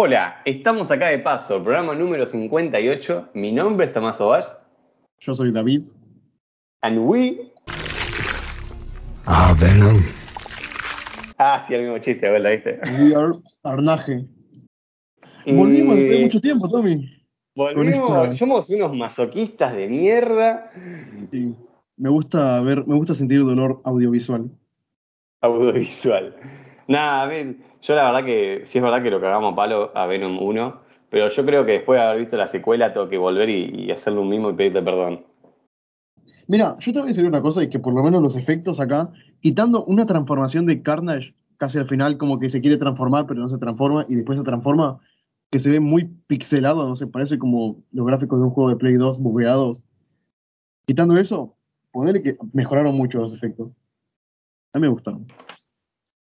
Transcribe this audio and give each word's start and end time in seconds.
Hola, 0.00 0.42
estamos 0.44 0.92
acá 0.92 1.08
de 1.08 1.18
paso, 1.18 1.60
programa 1.60 1.92
número 1.92 2.24
58. 2.24 3.30
Mi 3.34 3.50
nombre 3.50 3.86
es 3.86 3.92
Tomás 3.92 4.20
Ovash. 4.20 4.44
Yo 5.18 5.34
soy 5.34 5.50
David. 5.50 5.82
And 6.82 6.98
we. 7.00 7.50
Ah, 9.26 9.52
Venom. 9.60 9.96
Ah, 11.36 11.64
sí, 11.66 11.74
el 11.74 11.82
mismo 11.82 11.98
chiste, 11.98 12.30
¿verdad? 12.30 12.50
¿Viste? 12.52 12.80
We 13.02 13.12
are 13.16 13.32
Arnaje. 13.64 14.24
Y- 15.44 15.52
Volvimos 15.56 15.96
después 15.96 16.16
de 16.16 16.24
mucho 16.26 16.40
tiempo, 16.40 16.68
Tommy. 16.68 17.24
Volvimos, 17.56 18.38
somos 18.38 18.70
unos 18.70 18.94
masoquistas 18.94 19.74
de 19.74 19.88
mierda. 19.88 20.70
Sí. 21.32 21.56
Me 21.96 22.08
gusta 22.08 22.60
ver, 22.60 22.86
me 22.86 22.94
gusta 22.94 23.16
sentir 23.16 23.40
dolor 23.40 23.80
audiovisual. 23.82 24.48
Audiovisual. 25.40 26.36
Nada, 26.88 27.22
a 27.22 27.28
mí, 27.28 27.56
yo 27.82 27.94
la 27.94 28.10
verdad 28.10 28.24
que 28.24 28.62
sí 28.64 28.78
es 28.78 28.84
verdad 28.84 29.02
que 29.02 29.10
lo 29.10 29.20
cagamos 29.20 29.52
a 29.52 29.56
palo 29.56 29.92
a 29.94 30.06
Venom 30.06 30.42
1, 30.42 30.80
pero 31.10 31.28
yo 31.28 31.44
creo 31.44 31.64
que 31.64 31.72
después 31.72 32.00
de 32.00 32.06
haber 32.06 32.20
visto 32.20 32.36
la 32.36 32.48
secuela 32.48 32.92
tengo 32.92 33.08
que 33.08 33.18
volver 33.18 33.48
y, 33.48 33.84
y 33.84 33.90
hacerle 33.92 34.20
un 34.20 34.28
mismo 34.28 34.50
y 34.50 34.54
pedirte 34.54 34.82
perdón. 34.82 35.24
Mira, 36.48 36.76
yo 36.80 36.92
te 36.92 36.98
voy 36.98 37.08
a 37.08 37.12
decir 37.12 37.26
una 37.26 37.42
cosa, 37.42 37.62
y 37.62 37.68
que 37.68 37.78
por 37.78 37.94
lo 37.94 38.02
menos 38.02 38.22
los 38.22 38.34
efectos 38.34 38.80
acá, 38.80 39.10
quitando 39.40 39.84
una 39.84 40.06
transformación 40.06 40.64
de 40.64 40.82
Carnage 40.82 41.34
casi 41.58 41.76
al 41.76 41.88
final, 41.88 42.16
como 42.16 42.38
que 42.38 42.48
se 42.48 42.60
quiere 42.60 42.78
transformar, 42.78 43.26
pero 43.26 43.40
no 43.40 43.48
se 43.48 43.58
transforma, 43.58 44.06
y 44.08 44.14
después 44.14 44.38
se 44.38 44.44
transforma, 44.44 44.98
que 45.50 45.58
se 45.58 45.70
ve 45.70 45.80
muy 45.80 46.04
pixelado, 46.26 46.88
no 46.88 46.96
sé, 46.96 47.06
parece 47.06 47.38
como 47.38 47.82
los 47.92 48.06
gráficos 48.06 48.38
de 48.38 48.46
un 48.46 48.50
juego 48.50 48.70
de 48.70 48.76
Play 48.76 48.94
2 48.94 49.18
bugueados. 49.18 49.82
Quitando 50.86 51.18
eso, 51.18 51.56
ponerle 51.90 52.22
que 52.22 52.36
mejoraron 52.52 52.96
mucho 52.96 53.18
los 53.18 53.34
efectos. 53.34 53.76
A 54.72 54.78
mí 54.78 54.82
me 54.82 54.92
gustaron. 54.92 55.26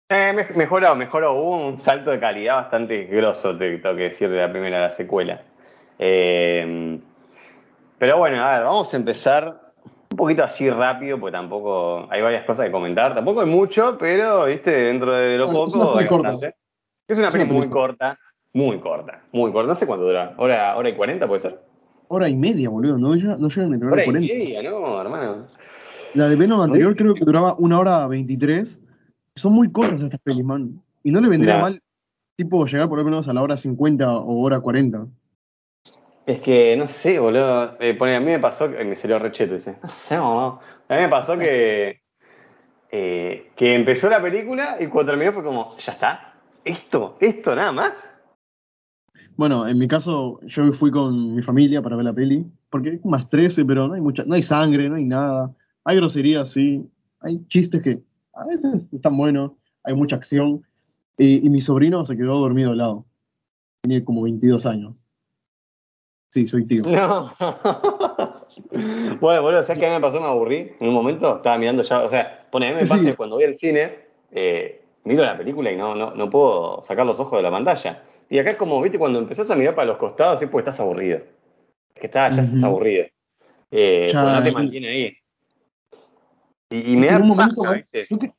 Eh, 0.08 0.32
me- 0.32 0.46
mejoró, 0.56 0.94
mejoró. 0.94 1.32
Hubo 1.34 1.66
un 1.66 1.78
salto 1.78 2.12
de 2.12 2.20
calidad 2.20 2.56
bastante 2.56 3.04
grosso, 3.06 3.56
te 3.56 3.78
tengo 3.78 3.96
que 3.96 4.02
decir, 4.04 4.30
de 4.30 4.36
la 4.38 4.50
primera 4.50 4.78
a 4.78 4.88
la 4.88 4.92
secuela. 4.92 5.42
Eh, 5.98 7.00
pero 7.98 8.18
bueno, 8.18 8.40
a 8.44 8.54
ver, 8.56 8.64
vamos 8.64 8.92
a 8.94 8.96
empezar 8.96 9.60
un 10.10 10.16
poquito 10.16 10.44
así 10.44 10.70
rápido, 10.70 11.18
porque 11.18 11.32
tampoco 11.32 12.06
hay 12.08 12.22
varias 12.22 12.44
cosas 12.44 12.66
que 12.66 12.72
comentar. 12.72 13.16
Tampoco 13.16 13.40
hay 13.40 13.48
mucho, 13.48 13.96
pero, 13.98 14.44
viste, 14.44 14.70
dentro 14.70 15.12
de 15.12 15.38
lo 15.38 15.46
Bueno, 15.46 15.66
es 15.66 15.74
una 15.74 15.84
poco 15.84 15.94
peli 15.96 16.04
hay 16.04 16.08
corta. 16.08 16.30
bastante. 16.30 16.56
Es 17.08 17.18
una 17.18 17.30
peli 17.32 17.44
muy 17.46 17.68
corta, 17.68 18.18
muy 18.52 18.78
corta, 18.78 19.22
muy 19.32 19.50
corta. 19.52 19.68
No 19.68 19.74
sé 19.74 19.86
cuánto 19.88 20.06
dura. 20.06 20.34
¿Hora, 20.36 20.76
hora 20.76 20.88
y 20.88 20.94
cuarenta 20.94 21.26
puede 21.26 21.40
ser? 21.40 21.58
Hora 22.08 22.28
y 22.28 22.36
media, 22.36 22.68
boludo, 22.68 22.96
no, 22.96 23.14
llega- 23.14 23.36
no 23.38 23.48
ni 23.48 23.54
a 23.62 23.66
la 23.66 23.76
hora 23.86 23.92
Hora 23.94 24.02
y 24.02 24.04
40. 24.06 24.34
media, 24.34 24.62
¿no, 24.62 25.00
hermano? 25.00 25.46
La 26.14 26.28
de 26.28 26.36
Venom 26.36 26.60
anterior 26.60 26.94
creo 26.94 27.14
que 27.14 27.24
duraba 27.24 27.56
una 27.58 27.80
hora 27.80 28.06
23. 28.06 28.80
Son 29.36 29.52
muy 29.52 29.70
cortas 29.70 30.00
estas 30.00 30.20
pelis, 30.20 30.44
man. 30.44 30.80
Y 31.02 31.10
no 31.10 31.20
le 31.20 31.28
vendría 31.28 31.54
Nah. 31.54 31.60
mal, 31.60 31.82
tipo, 32.36 32.66
llegar 32.66 32.88
por 32.88 32.98
lo 32.98 33.04
menos 33.04 33.28
a 33.28 33.32
la 33.34 33.42
hora 33.42 33.56
50 33.56 34.16
o 34.18 34.40
hora 34.40 34.60
40. 34.60 35.06
Es 36.26 36.40
que, 36.40 36.76
no 36.76 36.88
sé, 36.88 37.18
boludo. 37.18 37.76
Eh, 37.78 37.94
pone, 37.94 38.16
a 38.16 38.20
mí 38.20 38.26
me 38.26 38.40
pasó, 38.40 38.70
que 38.70 38.82
me 38.84 38.96
salió 38.96 39.18
recheto 39.18 39.54
ese. 39.54 39.76
No 39.82 39.88
sé, 39.88 40.18
boludo. 40.18 40.60
A 40.88 40.94
mí 40.96 41.00
me 41.02 41.08
pasó 41.08 41.36
que, 41.36 42.00
eh, 42.90 43.50
que 43.54 43.74
empezó 43.74 44.08
la 44.08 44.22
película 44.22 44.76
y 44.80 44.86
cuando 44.86 45.12
terminó 45.12 45.32
fue 45.32 45.44
como, 45.44 45.76
¿ya 45.78 45.92
está? 45.92 46.34
¿Esto? 46.64 47.16
¿Esto 47.20 47.54
nada 47.54 47.72
más? 47.72 47.92
Bueno, 49.36 49.68
en 49.68 49.78
mi 49.78 49.86
caso, 49.86 50.40
yo 50.46 50.72
fui 50.72 50.90
con 50.90 51.36
mi 51.36 51.42
familia 51.42 51.82
para 51.82 51.96
ver 51.96 52.06
la 52.06 52.12
peli, 52.14 52.46
porque 52.70 52.90
hay 52.90 53.00
más 53.04 53.28
13, 53.28 53.64
pero 53.66 53.86
no 53.86 53.94
hay 53.94 54.00
mucha, 54.00 54.24
no 54.24 54.34
hay 54.34 54.42
sangre, 54.42 54.88
no 54.88 54.96
hay 54.96 55.04
nada. 55.04 55.54
Hay 55.84 55.96
groserías, 55.96 56.50
sí. 56.50 56.88
Hay 57.20 57.46
chistes 57.48 57.82
que 57.82 58.00
a 58.36 58.44
veces 58.46 58.86
están 58.92 59.16
buenos, 59.16 59.52
hay 59.84 59.94
mucha 59.94 60.16
acción. 60.16 60.64
Y, 61.18 61.46
y 61.46 61.50
mi 61.50 61.60
sobrino 61.60 62.04
se 62.04 62.16
quedó 62.16 62.38
dormido 62.40 62.72
al 62.72 62.78
lado. 62.78 63.06
Tiene 63.82 64.04
como 64.04 64.22
22 64.22 64.66
años. 64.66 65.06
Sí, 66.30 66.46
soy 66.46 66.66
tío. 66.66 66.82
No. 66.86 67.32
bueno, 69.20 69.42
boludo, 69.42 69.62
¿sabes 69.64 69.78
qué 69.78 69.86
a 69.86 69.90
mí 69.90 69.94
me 69.96 70.00
pasó? 70.00 70.20
Me 70.20 70.26
aburrí. 70.26 70.72
En 70.80 70.88
un 70.88 70.94
momento 70.94 71.36
estaba 71.36 71.58
mirando 71.58 71.82
ya, 71.82 72.02
o 72.02 72.08
sea, 72.08 72.46
pone, 72.50 72.68
a 72.68 72.70
mí 72.70 72.76
me 72.76 72.86
Sí. 72.86 72.90
pasa 72.90 73.16
cuando 73.16 73.36
voy 73.36 73.44
al 73.44 73.56
cine, 73.56 73.98
eh, 74.32 74.82
miro 75.04 75.22
la 75.24 75.36
película 75.36 75.70
y 75.70 75.76
no, 75.76 75.94
no, 75.94 76.14
no 76.14 76.30
puedo 76.30 76.82
sacar 76.84 77.04
los 77.06 77.20
ojos 77.20 77.38
de 77.38 77.42
la 77.42 77.50
pantalla. 77.50 78.02
Y 78.28 78.38
acá 78.38 78.50
es 78.50 78.56
como, 78.56 78.80
viste, 78.82 78.98
cuando 78.98 79.18
empezás 79.18 79.48
a 79.50 79.56
mirar 79.56 79.74
para 79.74 79.88
los 79.88 79.98
costados, 79.98 80.42
es 80.42 80.48
porque 80.48 80.68
estás 80.70 80.80
aburrido. 80.80 81.18
Es 81.94 82.00
que 82.00 82.06
estás, 82.06 82.34
ya 82.34 82.42
estás 82.42 82.62
aburrido. 82.64 83.06
Eh, 83.70 84.10
Ya, 84.12 84.22
pues 84.22 84.34
no 84.34 84.42
te 84.42 84.48
sí. 84.48 84.54
mantiene 84.54 84.88
ahí. 84.88 85.12
Y, 86.70 86.92
y 86.92 86.96
me 86.96 87.06
da 87.06 87.18
momento, 87.18 87.62
paja, 87.62 87.76
¿eh? 87.76 87.86
¿viste? 87.92 88.06
Yo 88.10 88.18
que- 88.18 88.32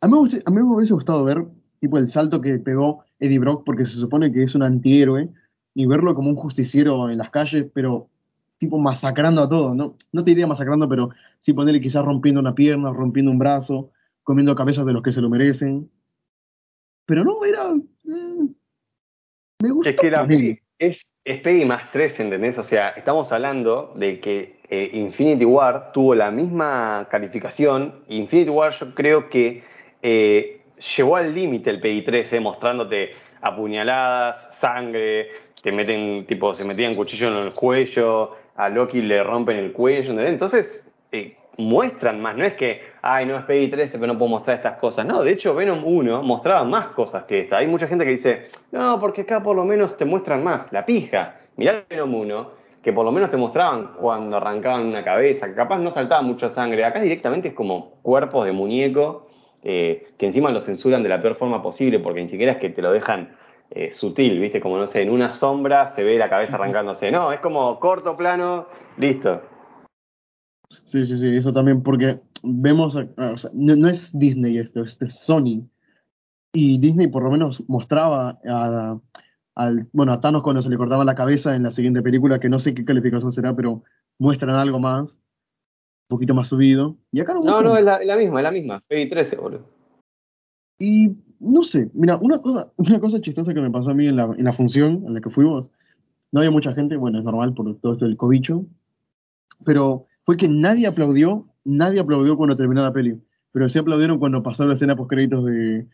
a, 0.00 0.08
mí 0.08 0.14
hubiese, 0.14 0.42
a 0.44 0.50
mí 0.50 0.56
me 0.56 0.74
hubiese 0.74 0.94
gustado 0.94 1.24
ver 1.24 1.44
tipo 1.80 1.98
el 1.98 2.08
salto 2.08 2.40
que 2.40 2.58
pegó 2.58 3.04
Eddie 3.18 3.38
Brock 3.38 3.64
porque 3.64 3.84
se 3.84 3.98
supone 3.98 4.32
que 4.32 4.42
es 4.42 4.54
un 4.54 4.62
antihéroe 4.62 5.28
y 5.74 5.86
verlo 5.86 6.14
como 6.14 6.28
un 6.30 6.36
justiciero 6.36 7.10
en 7.10 7.18
las 7.18 7.30
calles, 7.30 7.66
pero 7.72 8.08
tipo 8.58 8.78
masacrando 8.78 9.42
a 9.42 9.48
todo, 9.48 9.74
¿no? 9.74 9.96
No 10.12 10.24
te 10.24 10.30
diría 10.30 10.46
masacrando, 10.46 10.88
pero 10.88 11.10
sí 11.40 11.52
ponerle 11.52 11.80
quizás 11.80 12.04
rompiendo 12.04 12.40
una 12.40 12.54
pierna, 12.54 12.92
rompiendo 12.92 13.30
un 13.32 13.38
brazo, 13.38 13.90
comiendo 14.22 14.54
cabezas 14.54 14.86
de 14.86 14.92
los 14.92 15.02
que 15.02 15.12
se 15.12 15.20
lo 15.20 15.28
merecen. 15.28 15.90
Pero 17.06 17.24
no, 17.24 17.44
era... 17.44 17.72
mm, 17.74 18.54
me 19.62 19.70
gustó. 19.70 19.90
Es 19.90 19.96
que 19.96 20.10
la 20.10 20.26
es, 20.78 21.16
es 21.24 21.40
Peggy 21.40 21.64
más 21.64 21.90
3, 21.92 22.20
¿entendés? 22.20 22.58
O 22.58 22.62
sea, 22.62 22.90
estamos 22.90 23.30
hablando 23.32 23.92
de 23.96 24.20
que 24.20 24.61
eh, 24.74 24.88
Infinity 24.94 25.44
War 25.44 25.92
tuvo 25.92 26.14
la 26.14 26.30
misma 26.30 27.06
calificación. 27.10 27.92
Infinity 28.08 28.48
War 28.48 28.72
yo 28.72 28.94
creo 28.94 29.28
que 29.28 29.62
eh, 30.00 30.62
llevó 30.96 31.16
al 31.16 31.34
límite 31.34 31.68
el 31.68 31.78
Peggy 31.78 32.00
13, 32.00 32.40
mostrándote 32.40 33.10
apuñaladas, 33.42 34.48
sangre, 34.56 35.28
te 35.62 35.70
meten, 35.72 36.24
tipo, 36.26 36.54
se 36.54 36.64
metían 36.64 36.94
cuchillo 36.94 37.28
en 37.28 37.48
el 37.48 37.52
cuello, 37.52 38.34
a 38.56 38.70
Loki 38.70 39.02
le 39.02 39.22
rompen 39.22 39.58
el 39.58 39.72
cuello. 39.72 40.18
Entonces, 40.18 40.82
eh, 41.12 41.36
muestran 41.58 42.22
más, 42.22 42.34
no 42.34 42.44
es 42.46 42.54
que, 42.54 42.80
ay, 43.02 43.26
no 43.26 43.36
es 43.36 43.44
Peggy 43.44 43.68
13, 43.68 43.98
pero 43.98 44.14
no 44.14 44.18
puedo 44.18 44.30
mostrar 44.30 44.56
estas 44.56 44.78
cosas. 44.78 45.04
No, 45.04 45.22
de 45.22 45.32
hecho, 45.32 45.54
Venom 45.54 45.84
1 45.84 46.22
mostraba 46.22 46.64
más 46.64 46.86
cosas 46.94 47.24
que 47.24 47.40
esta. 47.40 47.58
Hay 47.58 47.66
mucha 47.66 47.86
gente 47.86 48.06
que 48.06 48.12
dice, 48.12 48.48
no, 48.70 48.98
porque 48.98 49.20
acá 49.20 49.42
por 49.42 49.54
lo 49.54 49.66
menos 49.66 49.98
te 49.98 50.06
muestran 50.06 50.42
más, 50.42 50.72
la 50.72 50.86
pija. 50.86 51.36
Mirá 51.58 51.84
Venom 51.90 52.14
1, 52.14 52.61
que 52.82 52.92
por 52.92 53.04
lo 53.04 53.12
menos 53.12 53.30
te 53.30 53.36
mostraban 53.36 53.92
cuando 53.94 54.36
arrancaban 54.36 54.86
una 54.86 55.04
cabeza, 55.04 55.46
que 55.46 55.54
capaz 55.54 55.78
no 55.78 55.90
saltaba 55.90 56.22
mucha 56.22 56.50
sangre. 56.50 56.84
Acá 56.84 57.00
directamente 57.00 57.48
es 57.48 57.54
como 57.54 57.92
cuerpos 58.02 58.44
de 58.44 58.52
muñeco, 58.52 59.28
eh, 59.62 60.08
que 60.18 60.26
encima 60.26 60.50
lo 60.50 60.60
censuran 60.60 61.02
de 61.02 61.08
la 61.08 61.22
peor 61.22 61.36
forma 61.36 61.62
posible, 61.62 62.00
porque 62.00 62.22
ni 62.22 62.28
siquiera 62.28 62.52
es 62.52 62.58
que 62.58 62.70
te 62.70 62.82
lo 62.82 62.90
dejan 62.90 63.36
eh, 63.70 63.92
sutil, 63.92 64.40
¿viste? 64.40 64.60
Como, 64.60 64.76
no 64.76 64.86
sé, 64.86 65.02
en 65.02 65.10
una 65.10 65.30
sombra 65.30 65.90
se 65.90 66.02
ve 66.02 66.18
la 66.18 66.28
cabeza 66.28 66.56
arrancándose. 66.56 67.10
No, 67.12 67.32
es 67.32 67.40
como 67.40 67.78
corto 67.78 68.16
plano, 68.16 68.66
listo. 68.98 69.40
Sí, 70.84 71.06
sí, 71.06 71.16
sí, 71.16 71.36
eso 71.36 71.52
también, 71.52 71.82
porque 71.82 72.18
vemos, 72.42 72.96
o 72.96 73.36
sea, 73.36 73.50
no, 73.54 73.76
no 73.76 73.88
es 73.88 74.10
Disney 74.18 74.58
esto, 74.58 74.82
es, 74.82 75.00
es 75.00 75.20
Sony. 75.20 75.62
Y 76.52 76.78
Disney 76.78 77.06
por 77.06 77.22
lo 77.22 77.30
menos 77.30 77.64
mostraba 77.68 78.38
a, 78.46 78.98
al, 79.54 79.88
bueno, 79.92 80.12
a 80.12 80.20
Thanos 80.20 80.42
cuando 80.42 80.62
se 80.62 80.70
le 80.70 80.76
cortaba 80.76 81.04
la 81.04 81.14
cabeza 81.14 81.54
en 81.54 81.62
la 81.62 81.70
siguiente 81.70 82.02
película, 82.02 82.40
que 82.40 82.48
no 82.48 82.58
sé 82.58 82.74
qué 82.74 82.84
calificación 82.84 83.32
será, 83.32 83.54
pero 83.54 83.82
muestran 84.18 84.56
algo 84.56 84.78
más, 84.78 85.14
un 86.08 86.16
poquito 86.16 86.34
más 86.34 86.48
subido. 86.48 86.96
Y 87.10 87.20
acá 87.20 87.34
no 87.34 87.42
No, 87.42 87.62
no, 87.62 87.76
es 87.76 87.84
la, 87.84 87.96
es 87.96 88.06
la 88.06 88.16
misma, 88.16 88.40
es 88.40 88.44
la 88.44 88.50
misma. 88.50 88.82
Peggy 88.88 89.10
13, 89.10 89.36
boludo. 89.36 89.66
Y 90.78 91.16
no 91.38 91.62
sé, 91.62 91.90
mira, 91.92 92.16
una 92.16 92.40
cosa, 92.40 92.72
una 92.76 93.00
cosa 93.00 93.20
chistosa 93.20 93.52
que 93.52 93.60
me 93.60 93.70
pasó 93.70 93.90
a 93.90 93.94
mí 93.94 94.06
en 94.06 94.16
la, 94.16 94.24
en 94.24 94.44
la 94.44 94.52
función 94.52 95.04
en 95.06 95.14
la 95.14 95.20
que 95.20 95.30
fuimos, 95.30 95.70
no 96.30 96.40
había 96.40 96.50
mucha 96.50 96.72
gente, 96.72 96.96
bueno, 96.96 97.18
es 97.18 97.24
normal 97.24 97.52
por 97.54 97.76
todo 97.80 97.92
esto 97.92 98.04
del 98.06 98.16
cobicho, 98.16 98.64
pero 99.64 100.06
fue 100.24 100.36
que 100.36 100.48
nadie 100.48 100.86
aplaudió, 100.86 101.46
nadie 101.64 102.00
aplaudió 102.00 102.36
cuando 102.36 102.56
terminó 102.56 102.82
la 102.82 102.92
peli, 102.92 103.20
pero 103.52 103.68
sí 103.68 103.78
aplaudieron 103.78 104.18
cuando 104.18 104.42
pasó 104.42 104.64
la 104.64 104.74
escena 104.74 104.96
post 104.96 105.10
créditos 105.10 105.44
de, 105.44 105.86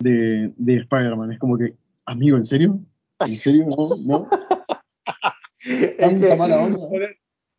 de, 0.00 0.52
de 0.56 0.76
Spider-Man. 0.76 1.32
Es 1.32 1.38
como 1.38 1.56
que, 1.56 1.74
amigo, 2.04 2.36
¿en 2.36 2.44
serio? 2.44 2.78
¿En 3.26 3.38
serio? 3.38 3.66
¿No? 3.66 3.88
¿No? 4.06 4.28
Tanta 5.98 6.36
mala 6.36 6.60
onda. 6.62 6.78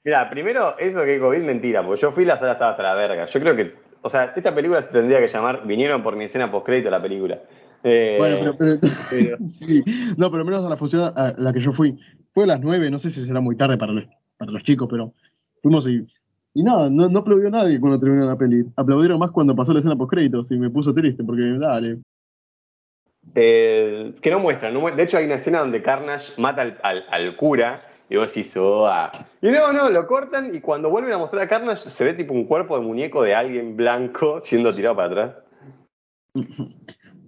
Mira, 0.03 0.29
primero, 0.29 0.77
eso 0.79 1.03
que 1.03 1.19
COVID 1.19 1.41
mentira, 1.43 1.85
porque 1.85 2.01
yo 2.01 2.11
fui 2.13 2.23
la 2.25 2.39
sala 2.39 2.53
estaba 2.53 2.71
hasta 2.71 2.83
la 2.83 2.93
verga. 2.95 3.27
Yo 3.29 3.39
creo 3.41 3.55
que, 3.55 3.73
o 4.01 4.09
sea, 4.09 4.33
esta 4.35 4.55
película 4.55 4.81
se 4.83 4.87
tendría 4.89 5.19
que 5.19 5.27
llamar 5.27 5.67
Vinieron 5.67 6.01
por 6.01 6.15
mi 6.15 6.25
escena 6.25 6.49
postcrédito 6.49 6.89
la 6.89 7.01
película. 7.01 7.41
Eh, 7.83 8.15
Bueno, 8.17 8.37
pero, 8.39 8.55
pero- 8.57 8.93
pero- 9.09 9.37
sí. 9.53 9.83
No, 10.17 10.31
pero 10.31 10.45
menos 10.45 10.65
a 10.65 10.69
la 10.69 10.77
función 10.77 11.11
a 11.15 11.33
la 11.37 11.51
que 11.51 11.59
yo 11.59 11.71
fui. 11.73 11.99
Fue 12.33 12.43
a 12.45 12.47
las 12.47 12.61
9, 12.61 12.89
no 12.89 12.99
sé 12.99 13.09
si 13.09 13.19
será 13.25 13.41
muy 13.41 13.57
tarde 13.57 13.77
para 13.77 13.91
los, 13.91 14.05
para 14.37 14.51
los 14.51 14.63
chicos, 14.63 14.87
pero 14.89 15.13
fuimos 15.61 15.87
y, 15.89 16.05
y 16.53 16.63
nada, 16.63 16.89
no, 16.89 17.09
no 17.09 17.19
aplaudió 17.19 17.49
nadie 17.49 17.79
cuando 17.79 17.99
terminó 17.99 18.25
la 18.25 18.37
peli. 18.37 18.63
Aplaudieron 18.77 19.19
más 19.19 19.31
cuando 19.31 19.55
pasó 19.55 19.73
la 19.73 19.79
escena 19.79 19.95
post 19.97 20.11
créditos 20.11 20.49
y 20.51 20.57
me 20.57 20.69
puso 20.69 20.93
triste 20.93 21.23
porque, 21.23 21.41
dale. 21.59 21.97
Eh, 23.35 24.15
que 24.21 24.31
no 24.31 24.39
muestran, 24.39 24.73
no 24.73 24.81
mu- 24.81 24.95
de 24.95 25.03
hecho 25.03 25.17
hay 25.17 25.25
una 25.25 25.35
escena 25.35 25.59
donde 25.59 25.81
Carnage 25.81 26.33
mata 26.37 26.61
al, 26.63 26.79
al- 26.83 27.05
al 27.09 27.35
cura 27.35 27.83
y 28.09 28.15
vos 28.15 28.27
decís, 28.33 28.55
oh, 28.57 28.87
ah. 28.87 29.11
Y 29.41 29.49
no, 29.49 29.73
no, 29.73 29.89
lo 29.89 30.07
cortan 30.07 30.55
y 30.55 30.61
cuando 30.61 30.89
vuelven 30.89 31.13
a 31.13 31.17
mostrar 31.17 31.43
a 31.43 31.47
Carnage 31.47 31.89
se 31.91 32.03
ve 32.03 32.13
tipo 32.13 32.33
un 32.33 32.45
cuerpo 32.45 32.77
de 32.77 32.85
muñeco 32.85 33.21
de 33.23 33.35
alguien 33.35 33.75
blanco 33.75 34.41
siendo 34.45 34.73
tirado 34.73 34.95
para 34.95 35.07
atrás. 35.07 35.35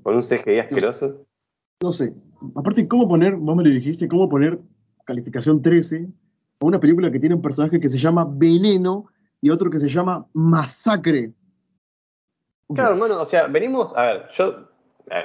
Con 0.04 0.16
un 0.16 0.22
CGI 0.24 0.60
asqueroso. 0.60 1.26
No 1.82 1.92
sé. 1.92 2.14
aparte, 2.56 2.88
¿cómo 2.88 3.08
poner, 3.08 3.36
vos 3.36 3.56
me 3.56 3.64
lo 3.64 3.70
dijiste, 3.70 4.08
cómo 4.08 4.28
poner 4.30 4.60
calificación 5.06 5.62
13 5.62 6.08
a 6.62 6.66
una 6.66 6.80
película 6.80 7.10
que 7.12 7.20
tiene 7.20 7.36
un 7.36 7.42
personaje 7.42 7.80
que 7.80 7.88
se 7.90 7.98
llama 7.98 8.28
Veneno 8.30 9.06
y 9.42 9.50
otro 9.50 9.70
que 9.70 9.80
se 9.80 9.90
llama 9.90 10.26
Masacre? 10.34 11.32
Claro, 12.74 12.92
hermano, 12.92 13.20
o 13.22 13.26
sea, 13.26 13.48
venimos, 13.48 13.96
a 13.98 14.04
ver, 14.04 14.26
yo, 14.38 14.68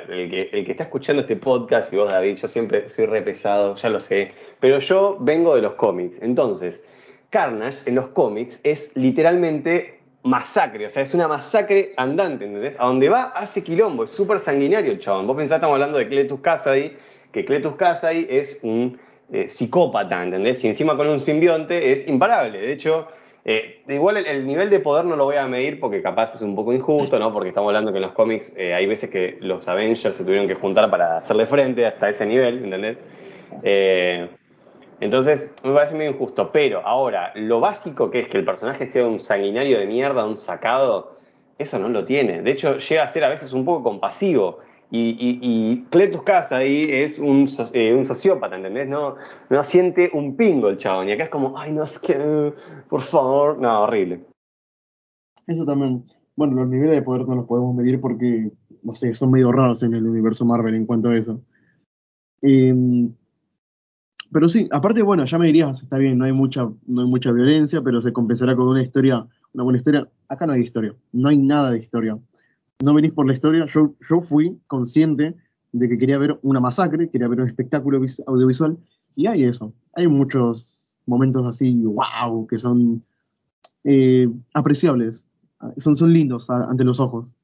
el 0.08 0.30
que, 0.30 0.50
el 0.52 0.64
que 0.64 0.72
está 0.72 0.84
escuchando 0.84 1.22
este 1.22 1.36
podcast 1.36 1.92
y 1.92 1.96
vos, 1.96 2.10
David, 2.10 2.36
yo 2.36 2.48
siempre 2.48 2.88
soy 2.88 3.06
re 3.06 3.22
pesado, 3.22 3.76
ya 3.76 3.88
lo 3.88 4.00
sé, 4.00 4.32
pero 4.60 4.78
yo 4.78 5.16
vengo 5.20 5.54
de 5.54 5.62
los 5.62 5.74
cómics, 5.74 6.20
entonces, 6.22 6.80
Carnage 7.30 7.78
en 7.86 7.96
los 7.96 8.08
cómics 8.08 8.60
es 8.62 8.90
literalmente 8.96 9.98
masacre, 10.22 10.86
o 10.86 10.90
sea, 10.90 11.02
es 11.02 11.12
una 11.14 11.28
masacre 11.28 11.92
andante, 11.96 12.46
¿entendés? 12.46 12.74
A 12.78 12.86
donde 12.86 13.08
va 13.08 13.24
hace 13.24 13.62
quilombo, 13.62 14.04
es 14.04 14.10
súper 14.10 14.40
sanguinario 14.40 14.92
el 14.92 14.98
chabón. 14.98 15.26
Vos 15.26 15.36
pensás, 15.36 15.56
estamos 15.56 15.74
hablando 15.74 15.98
de 15.98 16.08
Cletus 16.08 16.40
Kasady, 16.40 16.96
que 17.30 17.44
Cletus 17.44 17.74
Kasady 17.76 18.26
es 18.30 18.58
un 18.62 18.98
eh, 19.32 19.48
psicópata, 19.48 20.22
¿entendés? 20.22 20.64
Y 20.64 20.68
encima 20.68 20.96
con 20.96 21.08
un 21.08 21.20
simbionte 21.20 21.92
es 21.92 22.06
imparable. 22.08 22.58
De 22.58 22.72
hecho, 22.72 23.08
eh, 23.44 23.82
igual 23.88 24.16
el, 24.16 24.46
nivel 24.46 24.70
de 24.70 24.80
poder 24.80 25.04
no 25.04 25.16
lo 25.16 25.24
voy 25.24 25.36
a 25.36 25.46
medir 25.46 25.78
porque 25.78 26.00
capaz 26.02 26.34
es 26.34 26.42
un 26.42 26.56
poco 26.56 26.72
injusto, 26.72 27.18
¿no? 27.18 27.32
Porque 27.32 27.50
estamos 27.50 27.68
hablando 27.68 27.92
que 27.92 27.98
en 27.98 28.02
los 28.02 28.12
cómics 28.12 28.52
eh, 28.56 28.74
hay 28.74 28.86
veces 28.86 29.10
que 29.10 29.36
los 29.40 29.66
Avengers 29.68 30.16
se 30.16 30.24
tuvieron 30.24 30.48
que 30.48 30.54
juntar 30.54 30.90
para 30.90 31.18
hacerle 31.18 31.46
frente 31.46 31.86
hasta 31.86 32.08
ese 32.08 32.26
nivel, 32.26 32.64
¿entendés? 32.64 32.98
Entonces, 35.00 35.50
me 35.62 35.74
parece 35.74 35.94
muy 35.94 36.06
injusto. 36.06 36.50
Pero 36.52 36.80
ahora, 36.84 37.32
lo 37.34 37.60
básico 37.60 38.10
que 38.10 38.20
es 38.20 38.28
que 38.28 38.38
el 38.38 38.44
personaje 38.44 38.86
sea 38.86 39.06
un 39.06 39.20
sanguinario 39.20 39.78
de 39.78 39.86
mierda, 39.86 40.24
un 40.24 40.36
sacado, 40.38 41.18
eso 41.58 41.78
no 41.78 41.88
lo 41.88 42.04
tiene. 42.04 42.42
De 42.42 42.50
hecho, 42.52 42.78
llega 42.78 43.04
a 43.04 43.08
ser 43.08 43.24
a 43.24 43.28
veces 43.28 43.52
un 43.52 43.64
poco 43.64 43.82
compasivo. 43.82 44.60
Y, 44.96 45.40
y, 45.42 45.84
Cletus 45.90 46.22
Casa 46.22 46.58
ahí 46.58 46.82
es 46.88 47.18
un, 47.18 47.50
eh, 47.72 47.92
un, 47.94 48.06
sociópata, 48.06 48.54
¿entendés? 48.54 48.88
No, 48.88 49.16
siente 49.64 50.08
un 50.14 50.36
pingo 50.36 50.68
el 50.68 50.78
chabón. 50.78 51.08
Y 51.08 51.12
acá 51.12 51.24
es 51.24 51.30
como, 51.30 51.58
ay, 51.58 51.72
no, 51.72 51.82
es 51.82 51.98
que, 51.98 52.52
por 52.88 53.02
favor. 53.02 53.58
No, 53.58 53.82
horrible. 53.82 54.24
Eso 55.48 55.64
también. 55.64 56.04
Bueno, 56.36 56.54
los 56.54 56.68
niveles 56.68 56.94
de 56.94 57.02
poder 57.02 57.26
no 57.26 57.34
los 57.34 57.46
podemos 57.46 57.74
medir 57.74 57.98
porque, 58.00 58.52
no 58.84 58.92
sé, 58.92 59.16
son 59.16 59.32
medio 59.32 59.50
raros 59.50 59.82
en 59.82 59.94
el 59.94 60.06
universo 60.06 60.44
Marvel 60.44 60.76
en 60.76 60.86
cuanto 60.86 61.08
a 61.08 61.16
eso. 61.16 61.40
Eh, 62.42 63.08
pero 64.32 64.48
sí, 64.48 64.68
aparte, 64.70 65.02
bueno, 65.02 65.24
ya 65.24 65.38
me 65.38 65.46
dirías, 65.46 65.82
está 65.82 65.98
bien, 65.98 66.18
no 66.18 66.24
hay 66.24 66.32
mucha, 66.32 66.70
no 66.86 67.02
hay 67.02 67.08
mucha 67.08 67.32
violencia, 67.32 67.82
pero 67.82 68.00
se 68.00 68.12
compensará 68.12 68.54
con 68.54 68.68
una 68.68 68.82
historia, 68.82 69.26
una 69.54 69.64
buena 69.64 69.78
historia. 69.78 70.08
Acá 70.28 70.46
no 70.46 70.52
hay 70.52 70.62
historia, 70.62 70.94
no 71.12 71.28
hay 71.30 71.38
nada 71.38 71.72
de 71.72 71.78
historia. 71.78 72.16
No 72.82 72.94
venís 72.94 73.12
por 73.12 73.26
la 73.26 73.32
historia, 73.32 73.66
yo, 73.66 73.94
yo 74.08 74.20
fui 74.20 74.58
consciente 74.66 75.34
de 75.72 75.88
que 75.88 75.98
quería 75.98 76.18
ver 76.18 76.38
una 76.42 76.60
masacre, 76.60 77.08
quería 77.08 77.28
ver 77.28 77.40
un 77.40 77.48
espectáculo 77.48 78.00
audiovisual, 78.26 78.78
y 79.16 79.26
hay 79.26 79.44
eso. 79.44 79.72
Hay 79.94 80.06
muchos 80.08 80.98
momentos 81.06 81.46
así, 81.46 81.74
wow, 81.84 82.46
que 82.46 82.58
son 82.58 83.02
eh, 83.84 84.28
apreciables, 84.54 85.26
son, 85.78 85.96
son 85.96 86.12
lindos 86.12 86.48
ante 86.50 86.84
los 86.84 87.00
ojos. 87.00 87.36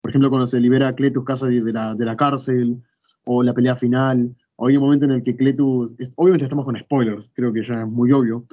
Por 0.00 0.10
ejemplo, 0.10 0.30
cuando 0.30 0.46
se 0.46 0.60
libera 0.60 0.88
a 0.88 0.94
Cletus 0.94 1.24
Casa 1.24 1.46
de 1.46 1.72
la, 1.72 1.94
de 1.94 2.04
la 2.04 2.16
cárcel, 2.16 2.82
o 3.24 3.42
la 3.42 3.54
pelea 3.54 3.76
final, 3.76 4.34
hay 4.58 4.76
un 4.76 4.82
momento 4.82 5.06
en 5.06 5.12
el 5.12 5.22
que 5.22 5.36
Cletus, 5.36 5.94
obviamente 6.14 6.44
estamos 6.44 6.64
con 6.64 6.78
spoilers, 6.78 7.30
creo 7.34 7.52
que 7.52 7.64
ya 7.64 7.82
es 7.82 7.88
muy 7.88 8.12
obvio, 8.12 8.44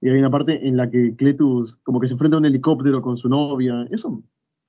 y 0.00 0.08
hay 0.08 0.18
una 0.18 0.30
parte 0.30 0.66
en 0.66 0.76
la 0.76 0.90
que 0.90 1.14
Cletus 1.16 1.76
como 1.82 2.00
que 2.00 2.08
se 2.08 2.14
enfrenta 2.14 2.36
a 2.36 2.40
un 2.40 2.46
helicóptero 2.46 3.02
con 3.02 3.16
su 3.16 3.28
novia, 3.28 3.86
eso, 3.90 4.22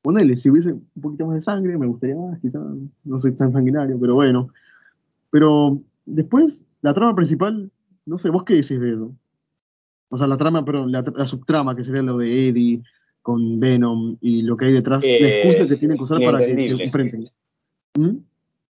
ponele, 0.07 0.38
si 0.38 0.50
hubiese 0.50 0.71
un 0.71 1.01
poquito 1.01 1.25
más 1.25 1.36
de 1.36 1.42
sangre, 1.42 1.77
me 1.77 1.86
gustaría 1.86 2.15
más, 2.15 2.39
quizás 2.39 2.62
no 3.04 3.19
soy 3.19 3.36
tan 3.36 3.51
sanguinario, 3.51 4.00
pero 4.00 4.15
bueno. 4.15 4.48
Pero 5.31 5.81
después, 6.06 6.63
la 6.81 6.94
trama 6.94 7.13
principal, 7.13 7.69
no 8.06 8.18
sé, 8.18 8.30
¿vos 8.30 8.45
qué 8.45 8.54
decís 8.54 8.80
de 8.80 8.94
eso? 8.94 9.12
O 10.07 10.18
sea, 10.18 10.27
la 10.27 10.38
trama, 10.38 10.63
pero 10.63 10.88
la, 10.88 11.04
subtrama, 11.27 11.75
que 11.75 11.83
sería 11.83 12.04
lo 12.04 12.19
de 12.19 12.48
Eddie 12.48 12.83
con 13.21 13.59
Venom 13.59 14.15
y 14.21 14.44
lo 14.44 14.56
que 14.56 14.68
hay 14.68 14.71
detrás, 14.71 15.04
la 15.04 15.27
excusa 15.27 15.68
que 15.68 15.75
tienen 15.75 15.98
que 15.98 16.04
usar 16.04 16.21
para 16.24 16.38
que 16.38 16.69
se 16.69 16.81
enfrenten. 16.81 17.30
¿Mm? 17.98 18.19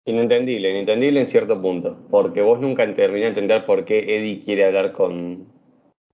Inentendible, 0.04 0.70
inentendible 0.70 1.20
en 1.20 1.26
cierto 1.26 1.60
punto, 1.60 1.98
porque 2.12 2.42
vos 2.42 2.60
nunca 2.60 2.86
terminé 2.94 3.22
de 3.22 3.28
entender 3.30 3.66
por 3.66 3.84
qué 3.84 3.98
Eddie 3.98 4.38
quiere 4.38 4.66
hablar 4.66 4.92
con, 4.92 5.46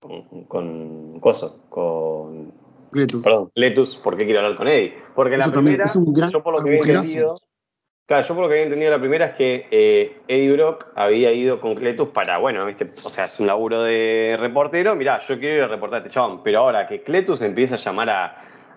con, 0.00 0.44
con 0.44 1.20
Coso, 1.20 1.66
con... 1.68 2.59
Cletus. 2.90 3.22
Perdón, 3.22 3.50
Cletus, 3.54 3.96
¿por 3.96 4.16
qué 4.16 4.24
quiere 4.24 4.40
hablar 4.40 4.56
con 4.56 4.68
Eddie? 4.68 4.94
Porque 5.14 5.36
la 5.36 5.50
primera, 5.50 5.86
yo 6.30 6.42
por 6.42 6.58
lo 6.58 6.64
que 6.64 6.78
había 6.78 6.98
entendido, 6.98 7.36
claro, 8.06 8.26
yo 8.26 8.34
por 8.34 8.44
lo 8.44 8.48
que 8.48 8.54
había 8.54 8.64
entendido 8.64 8.90
la 8.90 8.98
primera 8.98 9.26
es 9.26 9.34
que 9.34 9.66
eh, 9.70 10.20
Eddie 10.28 10.52
Brock 10.52 10.86
había 10.94 11.32
ido 11.32 11.60
con 11.60 11.74
Cletus 11.74 12.08
para, 12.08 12.38
bueno, 12.38 12.64
viste, 12.66 12.92
o 13.02 13.10
sea, 13.10 13.26
es 13.26 13.38
un 13.40 13.46
laburo 13.46 13.82
de 13.82 14.36
reportero, 14.38 14.94
mirá, 14.96 15.20
yo 15.26 15.38
quiero 15.38 15.56
ir 15.56 15.62
a 15.62 15.68
reportar 15.68 15.96
a 15.96 16.02
este 16.02 16.14
chabón, 16.14 16.42
pero 16.42 16.60
ahora 16.60 16.86
que 16.86 17.02
Cletus 17.02 17.42
empieza 17.42 17.76
a 17.76 17.78
llamar 17.78 18.10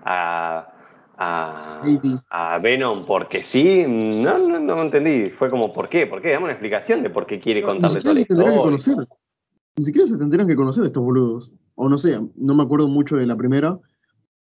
a 0.05 0.73
a, 1.17 2.59
Venom 2.61 3.05
porque 3.05 3.43
sí, 3.43 3.85
no, 3.87 4.37
no, 4.37 4.59
no 4.59 4.81
entendí. 4.81 5.29
Fue 5.31 5.49
como, 5.49 5.73
¿por 5.73 5.89
qué? 5.89 6.07
¿Por 6.07 6.21
qué? 6.21 6.31
Dame 6.31 6.45
una 6.45 6.53
explicación 6.53 7.03
de 7.03 7.09
por 7.09 7.25
qué 7.25 7.39
quiere 7.39 7.61
contarle 7.61 7.99
todo 8.01 8.17
esto. 8.17 8.35
Que 8.35 8.57
conocer. 8.57 8.95
Ni 9.75 9.85
siquiera 9.85 10.07
se 10.07 10.17
tendrían 10.17 10.47
que 10.47 10.55
conocer 10.55 10.85
estos 10.85 11.03
boludos. 11.03 11.53
O 11.75 11.89
no 11.89 11.97
sé, 11.97 12.19
no 12.35 12.53
me 12.53 12.63
acuerdo 12.63 12.87
mucho 12.87 13.15
de 13.15 13.25
la 13.25 13.35
primera, 13.35 13.79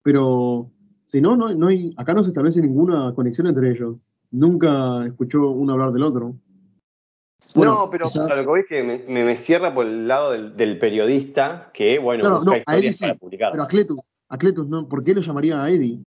pero 0.06 0.70
si 1.06 1.20
no, 1.20 1.36
no, 1.36 1.52
no 1.56 1.68
hay, 1.68 1.92
acá 1.98 2.14
no 2.14 2.22
se 2.22 2.30
establece 2.30 2.62
ninguna 2.62 3.12
conexión 3.16 3.48
entre 3.48 3.72
ellos. 3.72 4.12
Nunca 4.30 5.04
escuchó 5.08 5.50
uno 5.50 5.74
hablar 5.74 5.94
del 5.94 6.04
otro. 6.04 6.36
no, 7.56 7.90
pero 7.90 8.06
lo 8.14 8.36
que 8.36 8.46
voy 8.46 8.60
es 8.60 8.68
que 8.68 8.84
me, 8.84 9.38
cierra 9.38 9.74
por 9.74 9.88
el 9.88 10.08
lado 10.08 10.34
del, 10.34 10.78
periodista 10.78 11.72
que, 11.74 11.98
bueno, 11.98 12.40
busca 12.40 12.58
historias 12.60 13.00
para 13.00 13.16
publicar. 13.16 13.52
Pero 13.54 13.64
a 13.64 13.68
Cletus, 13.68 14.00
a 14.30 14.38
Cletus, 14.38 14.68
¿no? 14.68 14.88
¿por 14.88 15.04
qué 15.04 15.16
lo 15.16 15.22
llamaría 15.22 15.64
a 15.64 15.72
Eddie? 15.72 16.04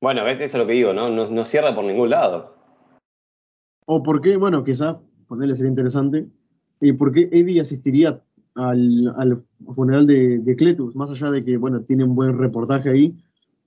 Bueno, 0.00 0.26
eso 0.26 0.42
es 0.42 0.54
lo 0.54 0.66
que 0.66 0.72
digo, 0.72 0.94
¿no? 0.94 1.10
No, 1.10 1.44
cierra 1.44 1.74
por 1.74 1.84
ningún 1.84 2.08
lado. 2.08 2.56
O 3.84 4.02
por 4.02 4.22
qué, 4.22 4.38
bueno, 4.38 4.64
quizá, 4.64 4.98
ponerle 5.28 5.54
sería 5.54 5.68
interesante, 5.68 6.28
¿y 6.80 6.94
por 6.94 7.12
qué 7.12 7.28
Eddie 7.30 7.60
asistiría 7.60 8.22
al, 8.54 9.44
funeral 9.74 10.06
de, 10.06 10.54
Cletus? 10.56 10.94
Más 10.96 11.10
allá 11.10 11.30
de 11.30 11.44
que, 11.44 11.56
bueno, 11.56 11.82
tiene 11.82 12.04
un 12.04 12.14
buen 12.14 12.38
reportaje 12.38 12.90
ahí, 12.90 13.14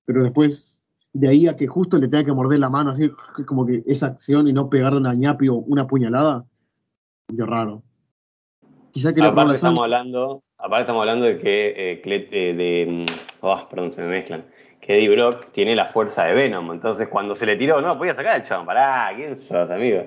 pero 0.05 0.23
después 0.23 0.85
de 1.13 1.27
ahí 1.27 1.47
a 1.47 1.55
que 1.55 1.67
justo 1.67 1.97
le 1.97 2.07
tenga 2.07 2.25
que 2.25 2.33
morder 2.33 2.59
la 2.59 2.69
mano, 2.69 2.91
así 2.91 3.09
como 3.45 3.65
que 3.65 3.83
esa 3.85 4.07
acción 4.07 4.47
y 4.47 4.53
no 4.53 4.69
pegarle 4.69 4.99
una 4.99 5.13
ñapi 5.13 5.47
o 5.49 5.55
una 5.55 5.87
puñalada, 5.87 6.45
qué 7.27 7.45
raro. 7.45 7.83
Quizá 8.91 9.13
que 9.13 9.21
aparte 9.21 9.55
estamos 9.55 9.79
hablando, 9.79 10.43
aparte 10.57 10.81
estamos 10.81 11.01
hablando 11.01 11.25
de 11.25 11.39
que 11.39 11.67
eh, 11.69 12.01
eh 12.03 12.53
de, 12.53 13.05
mm, 13.05 13.05
oh, 13.41 13.67
perdón, 13.69 13.91
se 13.91 14.01
me 14.01 14.09
mezclan 14.09 14.45
que 14.83 14.97
Eddie 14.97 15.09
Brock 15.09 15.51
tiene 15.53 15.75
la 15.75 15.87
fuerza 15.87 16.25
de 16.25 16.33
Venom. 16.33 16.71
Entonces, 16.71 17.07
cuando 17.07 17.35
se 17.35 17.45
le 17.45 17.55
tiró, 17.55 17.81
no, 17.81 17.97
podía 17.97 18.15
sacar 18.15 18.41
el 18.41 18.43
chabón. 18.43 18.65
Pará, 18.65 19.13
¿quién 19.15 19.41
sos, 19.41 19.69
amigo? 19.69 20.03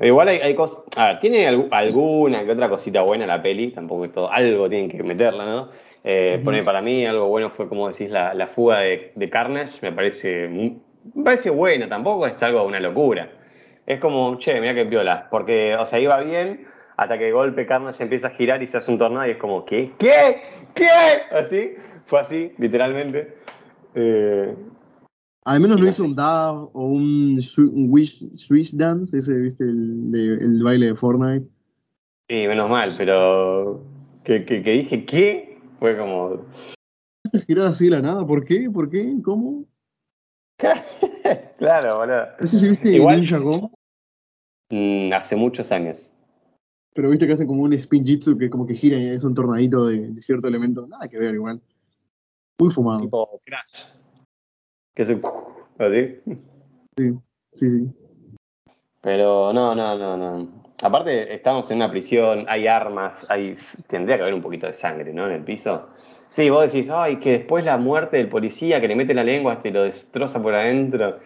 Igual 0.00 0.28
hay, 0.28 0.54
cosas. 0.54 0.78
A 0.96 1.06
ver, 1.06 1.20
tiene 1.20 1.46
alguna 1.46 2.44
que 2.44 2.52
otra 2.52 2.68
cosita 2.68 3.02
buena 3.02 3.26
la 3.26 3.42
peli, 3.42 3.70
tampoco 3.70 4.04
es 4.04 4.12
todo. 4.12 4.30
Algo 4.30 4.68
tienen 4.68 4.90
que 4.90 5.02
meterla, 5.02 5.44
¿no? 5.44 5.68
Eh, 6.04 6.40
para 6.64 6.80
mí, 6.82 7.04
algo 7.04 7.26
bueno 7.26 7.50
fue, 7.50 7.68
como 7.68 7.88
decís, 7.88 8.10
la, 8.10 8.50
fuga 8.54 8.80
de, 8.80 9.30
Carnage. 9.30 9.78
Me 9.82 9.92
parece, 9.92 10.48
me 10.48 11.24
parece 11.24 11.50
buena, 11.50 11.88
tampoco 11.88 12.26
es 12.26 12.40
algo 12.42 12.64
una 12.64 12.80
locura. 12.80 13.28
Es 13.86 14.00
como, 14.00 14.38
che, 14.38 14.60
mira 14.60 14.74
qué 14.74 14.84
piola. 14.84 15.28
Porque, 15.30 15.76
o 15.76 15.86
sea, 15.86 15.98
iba 15.98 16.20
bien 16.20 16.66
hasta 16.96 17.18
que 17.18 17.24
de 17.24 17.32
golpe 17.32 17.66
Carnage 17.66 18.02
empieza 18.02 18.28
a 18.28 18.30
girar 18.30 18.62
y 18.62 18.66
se 18.66 18.78
hace 18.78 18.90
un 18.90 18.98
tornado 18.98 19.26
y 19.26 19.32
es 19.32 19.36
como, 19.36 19.64
¿qué? 19.64 19.90
¿Qué? 19.98 20.42
¿Qué? 20.74 20.86
Así 21.30 21.76
fue 22.06 22.20
así, 22.20 22.52
literalmente. 22.58 23.34
Eh, 23.94 24.54
Al 25.46 25.60
menos 25.60 25.78
no 25.78 25.88
hizo 25.88 26.02
un 26.02 26.16
dab 26.16 26.70
o 26.72 26.86
un, 26.86 27.40
wish, 27.88 28.36
Swiss 28.36 28.76
dance, 28.76 29.16
ese, 29.16 29.32
viste, 29.32 29.62
el, 29.62 30.12
el, 30.40 30.62
baile 30.64 30.86
de 30.86 30.96
Fortnite. 30.96 31.46
Sí, 32.28 32.48
menos 32.48 32.68
mal, 32.68 32.92
pero 32.98 33.80
que, 34.24 34.44
que, 34.44 34.60
que 34.64 34.70
dije, 34.72 35.06
¿qué? 35.06 35.58
Fue 35.78 35.96
como... 35.96 36.44
girar 37.46 37.66
así 37.66 37.88
la 37.88 38.02
nada? 38.02 38.26
¿Por 38.26 38.44
qué? 38.44 38.68
¿Por 38.68 38.90
qué? 38.90 39.14
¿Cómo? 39.24 39.64
claro, 41.58 41.98
boludo. 41.98 42.26
¿Ese 42.40 42.58
sí 42.58 42.68
viste 42.70 42.90
Igual, 42.90 43.20
Ninja 43.20 43.38
Go? 43.38 43.70
Mm, 44.70 45.12
hace 45.12 45.36
muchos 45.36 45.70
años. 45.70 46.10
Pero 46.92 47.08
viste 47.08 47.24
que 47.24 47.34
hacen 47.34 47.46
como 47.46 47.62
un 47.62 47.72
spin 47.74 48.04
jitsu 48.04 48.36
que 48.36 48.50
como 48.50 48.66
que 48.66 48.74
gira 48.74 48.98
y 48.98 49.06
es 49.06 49.22
un 49.22 49.34
tornadito 49.34 49.86
de, 49.86 50.08
de 50.08 50.22
cierto 50.22 50.48
elemento. 50.48 50.88
Nada 50.88 51.06
que 51.06 51.18
ver 51.20 51.34
igual. 51.34 51.62
Muy 52.58 52.72
fumado. 52.72 52.98
Tipo 52.98 53.40
Crash. 53.44 53.96
Que 54.96 55.02
es 55.02 55.10
¿Así? 55.78 56.16
Sí, 56.96 57.12
sí, 57.52 57.70
sí. 57.70 57.90
Pero 59.02 59.52
no, 59.52 59.74
no, 59.74 59.98
no, 59.98 60.16
no. 60.16 60.48
Aparte, 60.82 61.34
estamos 61.34 61.70
en 61.70 61.76
una 61.76 61.90
prisión, 61.90 62.46
hay 62.48 62.66
armas, 62.66 63.24
hay 63.28 63.56
tendría 63.88 64.16
que 64.16 64.22
haber 64.22 64.34
un 64.34 64.40
poquito 64.40 64.66
de 64.66 64.72
sangre, 64.72 65.12
¿no? 65.12 65.26
En 65.26 65.32
el 65.32 65.44
piso. 65.44 65.88
Sí, 66.28 66.48
vos 66.48 66.72
decís, 66.72 66.88
ay, 66.90 67.16
que 67.16 67.32
después 67.32 67.62
la 67.62 67.76
muerte 67.76 68.16
del 68.16 68.30
policía 68.30 68.80
que 68.80 68.88
le 68.88 68.96
mete 68.96 69.12
la 69.12 69.22
lengua 69.22 69.52
hasta 69.52 69.68
y 69.68 69.72
lo 69.72 69.82
destroza 69.82 70.42
por 70.42 70.54
adentro. 70.54 71.18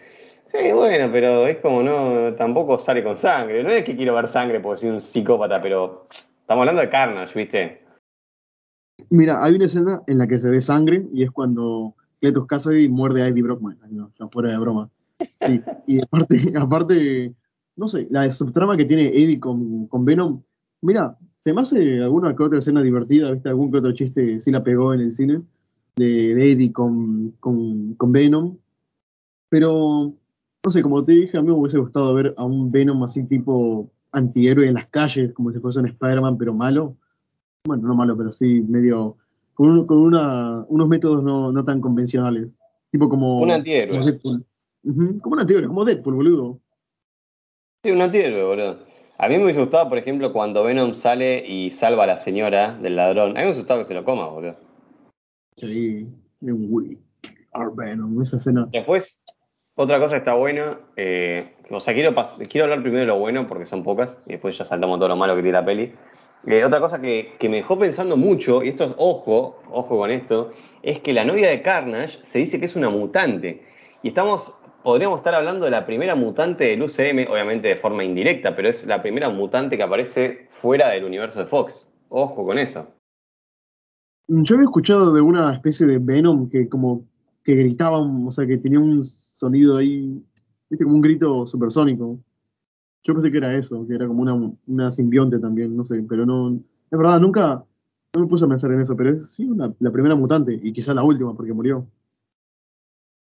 Sí, 0.47 0.73
bueno, 0.73 1.09
pero 1.13 1.47
es 1.47 1.59
como 1.59 1.85
no, 1.85 2.35
tampoco 2.35 2.81
sale 2.81 3.05
con 3.05 3.19
sangre. 3.19 3.63
No 3.63 3.71
es 3.71 3.85
que 3.85 3.95
quiero 3.95 4.15
ver 4.17 4.29
sangre 4.29 4.59
porque 4.59 4.81
soy 4.81 4.91
un 4.91 5.01
psicópata, 5.01 5.63
pero 5.63 6.09
estamos 6.41 6.63
hablando 6.63 6.81
de 6.81 6.91
Carnage, 6.91 7.39
¿viste? 7.39 7.85
Mira, 9.11 9.45
hay 9.45 9.55
una 9.55 9.67
escena 9.67 10.03
en 10.09 10.19
la 10.19 10.27
que 10.27 10.41
se 10.41 10.51
ve 10.51 10.61
sangre 10.61 11.05
y 11.13 11.23
es 11.23 11.31
cuando 11.31 11.95
Cletus 12.21 12.47
Cassidy 12.47 12.89
muerde 12.89 13.23
a 13.23 13.29
Eddie 13.29 13.43
Brockman. 13.43 13.79
No, 13.91 14.13
fuera 14.31 14.51
de 14.53 14.59
broma. 14.59 14.91
Y 15.87 16.01
aparte, 16.03 16.53
aparte, 16.57 17.35
no 17.77 17.89
sé, 17.89 18.07
la 18.11 18.31
subtrama 18.31 18.77
que 18.77 18.85
tiene 18.85 19.09
Eddie 19.09 19.41
con, 19.41 19.87
con 19.87 20.05
Venom, 20.05 20.43
mira, 20.83 21.19
se 21.39 21.53
me 21.53 21.63
hace 21.63 22.03
alguna 22.03 22.37
que 22.37 22.43
otra 22.43 22.59
escena 22.59 22.83
divertida, 22.83 23.31
¿viste? 23.31 23.49
Algún 23.49 23.71
que 23.71 23.79
otro 23.79 23.93
chiste 23.93 24.41
sí 24.41 24.51
la 24.51 24.63
pegó 24.63 24.93
en 24.93 25.01
el 25.01 25.13
cine 25.13 25.43
de, 25.97 26.35
de 26.35 26.53
Eddie 26.53 26.73
con, 26.73 27.33
con, 27.41 27.95
con 27.95 28.13
Venom. 28.13 28.57
Pero, 29.49 30.13
no 30.65 30.71
sé, 30.71 30.83
como 30.83 31.05
te 31.05 31.13
dije, 31.13 31.39
a 31.39 31.43
mí 31.43 31.49
me 31.49 31.55
hubiese 31.55 31.79
gustado 31.79 32.15
ver 32.15 32.35
a 32.37 32.45
un 32.45 32.71
Venom 32.71 33.03
así 33.03 33.25
tipo 33.25 33.91
antihéroe 34.13 34.67
en 34.67 34.75
las 34.75 34.87
calles, 34.87 35.33
como 35.33 35.53
si 35.53 35.61
fuese 35.61 35.81
un 35.81 35.87
Spider-Man, 35.87 36.37
pero 36.37 36.55
malo. 36.55 36.97
Bueno, 37.65 37.89
no 37.89 37.95
malo, 37.95 38.17
pero 38.17 38.31
sí 38.31 38.63
medio. 38.69 39.17
Con, 39.61 39.69
un- 39.69 39.87
con 39.87 39.99
una, 39.99 40.65
unos 40.69 40.89
métodos 40.89 41.23
no, 41.23 41.53
no 41.53 41.63
tan 41.67 41.83
convencionales. 41.83 42.57
Tipo 42.91 43.11
como. 43.11 43.41
Un 43.41 43.51
antihéroe. 43.51 43.93
Como 43.99 44.07
Deadpool. 44.07 44.47
Ujú, 44.85 45.21
Como 45.21 45.35
un 45.35 45.41
antihéroe, 45.41 45.69
como 45.69 45.85
Deadpool, 45.85 46.15
boludo. 46.15 46.61
Sí, 47.85 47.91
un 47.91 48.01
antihéroe, 48.01 48.43
boludo. 48.43 48.79
A 49.19 49.29
mí 49.29 49.37
me 49.37 49.45
hubiese 49.45 49.61
gustado, 49.61 49.87
por 49.91 49.99
ejemplo, 49.99 50.33
cuando 50.33 50.65
Venom 50.65 50.95
sale 50.95 51.47
y 51.47 51.73
salva 51.73 52.05
a 52.05 52.07
la 52.07 52.19
señora 52.19 52.73
del 52.79 52.97
ladrón. 52.97 53.33
A 53.33 53.35
mí 53.35 53.39
me 53.41 53.45
hubiese 53.45 53.61
gustado 53.61 53.81
que 53.81 53.85
se 53.87 53.93
lo 53.93 54.03
coma, 54.03 54.29
boludo. 54.29 54.57
Sí, 55.59 56.09
we 56.41 56.97
are 57.53 57.69
Venom, 57.77 58.19
esa 58.23 58.39
escena. 58.39 58.67
Después, 58.73 59.23
otra 59.75 59.99
cosa 60.01 60.13
que 60.15 60.19
está 60.21 60.33
buena, 60.33 60.79
eh, 60.97 61.55
o 61.71 61.81
sea, 61.81 61.93
quiero, 61.93 62.15
quiero 62.49 62.65
hablar 62.65 62.81
primero 62.81 63.01
de 63.03 63.07
lo 63.09 63.19
bueno 63.19 63.47
porque 63.47 63.67
son 63.67 63.85
pocas 63.85 64.17
y 64.27 64.31
después 64.33 64.57
ya 64.57 64.65
saltamos 64.65 64.99
todo 64.99 65.09
lo 65.09 65.17
malo 65.17 65.37
que 65.37 65.43
tiene 65.43 65.59
la 65.59 65.67
peli. 65.67 65.93
Eh, 66.47 66.65
otra 66.65 66.81
cosa 66.81 67.01
que, 67.01 67.35
que 67.39 67.49
me 67.49 67.59
dejó 67.59 67.79
pensando 67.79 68.17
mucho, 68.17 68.63
y 68.63 68.71
esto 68.71 68.85
es 68.85 68.95
ojo, 68.97 69.61
ojo 69.71 69.99
con 69.99 70.11
esto, 70.11 70.53
es 70.83 71.01
que 71.01 71.13
la 71.13 71.25
novia 71.25 71.49
de 71.51 71.63
Carnage 71.63 72.19
se 72.23 72.39
dice 72.39 72.59
que 72.59 72.67
es 72.67 72.77
una 72.77 72.89
mutante. 72.89 73.63
Y 74.03 74.09
estamos, 74.09 74.55
podríamos 74.83 75.21
estar 75.21 75.35
hablando 75.35 75.67
de 75.67 75.71
la 75.71 75.85
primera 75.85 76.15
mutante 76.15 76.65
del 76.65 76.83
UCM, 76.83 77.31
obviamente 77.31 77.69
de 77.69 77.77
forma 77.77 78.05
indirecta, 78.05 78.57
pero 78.57 78.69
es 78.69 78.87
la 78.87 79.03
primera 79.03 79.29
mutante 79.29 79.77
que 79.77 79.83
aparece 79.83 80.49
fuera 80.61 80.89
del 80.89 81.05
universo 81.05 81.41
de 81.41 81.47
Fox. 81.47 81.87
Ojo 82.09 82.45
con 82.45 82.59
eso. 82.59 82.87
Yo 84.29 84.55
había 84.55 84.65
escuchado 84.65 85.13
de 85.13 85.21
una 85.21 85.53
especie 85.53 85.87
de 85.87 85.99
Venom 85.99 86.49
que 86.49 86.69
como 86.69 87.05
que 87.45 87.55
gritaba, 87.55 87.99
o 87.99 88.31
sea, 88.31 88.47
que 88.47 88.59
tenía 88.59 88.79
un 88.79 89.05
sonido 89.05 89.77
ahí, 89.77 90.23
viste, 90.69 90.85
como 90.85 90.97
un 90.97 91.03
grito 91.03 91.47
supersónico. 91.47 92.19
Yo 93.03 93.15
pensé 93.15 93.31
que 93.31 93.39
era 93.39 93.55
eso, 93.55 93.87
que 93.87 93.95
era 93.95 94.07
como 94.07 94.23
una, 94.23 94.35
una 94.67 94.91
simbionte 94.91 95.39
también, 95.39 95.77
no 95.77 95.85
sé, 95.85 96.05
pero 96.09 96.27
no, 96.27 96.51
es 96.91 96.99
verdad, 96.99 97.19
nunca, 97.21 97.65
no 98.15 98.21
me 98.21 98.27
puse 98.27 98.45
a 98.45 98.49
pensar 98.49 98.71
en 98.73 98.81
eso, 98.81 98.97
pero 98.97 99.11
es 99.11 99.31
sí 99.35 99.47
una- 99.47 99.73
la 99.79 99.91
primera 99.91 100.15
mutante, 100.15 100.59
y 100.63 100.73
quizá 100.73 100.93
la 100.95 101.03
última, 101.03 101.35
porque 101.35 101.53
murió. 101.53 101.87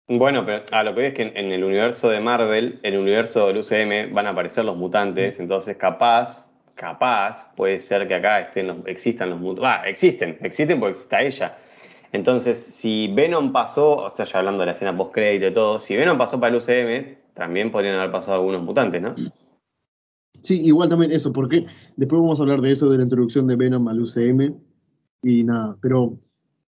Bueno, 0.07 0.45
pero 0.45 0.63
a 0.71 0.83
lo 0.83 0.93
que 0.93 1.07
es 1.07 1.13
que 1.13 1.23
en, 1.23 1.37
en 1.37 1.51
el 1.51 1.63
universo 1.63 2.09
de 2.09 2.19
Marvel, 2.19 2.79
en 2.83 2.93
el 2.93 2.99
universo 2.99 3.47
del 3.47 3.57
UCM, 3.59 4.13
van 4.13 4.27
a 4.27 4.31
aparecer 4.31 4.65
los 4.65 4.75
mutantes, 4.77 5.39
entonces 5.39 5.77
capaz, 5.77 6.45
capaz, 6.75 7.53
puede 7.55 7.79
ser 7.79 8.07
que 8.07 8.15
acá 8.15 8.41
estén 8.41 8.67
los, 8.67 8.85
existan 8.85 9.29
los 9.29 9.39
mutantes. 9.39 9.71
Ah, 9.71 9.87
existen, 9.89 10.37
existen 10.41 10.79
porque 10.79 10.99
está 10.99 11.21
ella. 11.21 11.57
Entonces, 12.11 12.59
si 12.59 13.07
Venom 13.13 13.51
pasó, 13.51 13.95
o 13.95 14.15
sea, 14.15 14.25
ya 14.25 14.39
hablando 14.39 14.59
de 14.59 14.67
la 14.67 14.71
escena 14.73 14.95
post-crédito 14.95 15.47
y 15.47 15.53
todo, 15.53 15.79
si 15.79 15.95
Venom 15.95 16.17
pasó 16.17 16.39
para 16.39 16.55
el 16.55 16.61
UCM, 16.61 17.17
también 17.33 17.71
podrían 17.71 17.95
haber 17.95 18.11
pasado 18.11 18.35
algunos 18.35 18.61
mutantes, 18.61 19.01
¿no? 19.01 19.15
Sí, 20.43 20.59
igual 20.61 20.89
también 20.89 21.11
eso, 21.11 21.31
porque 21.31 21.65
después 21.95 22.21
vamos 22.21 22.37
a 22.39 22.43
hablar 22.43 22.61
de 22.61 22.71
eso, 22.71 22.89
de 22.89 22.97
la 22.97 23.03
introducción 23.03 23.47
de 23.47 23.55
Venom 23.55 23.87
al 23.87 24.01
UCM, 24.01 24.53
y 25.23 25.43
nada, 25.45 25.77
pero 25.81 26.17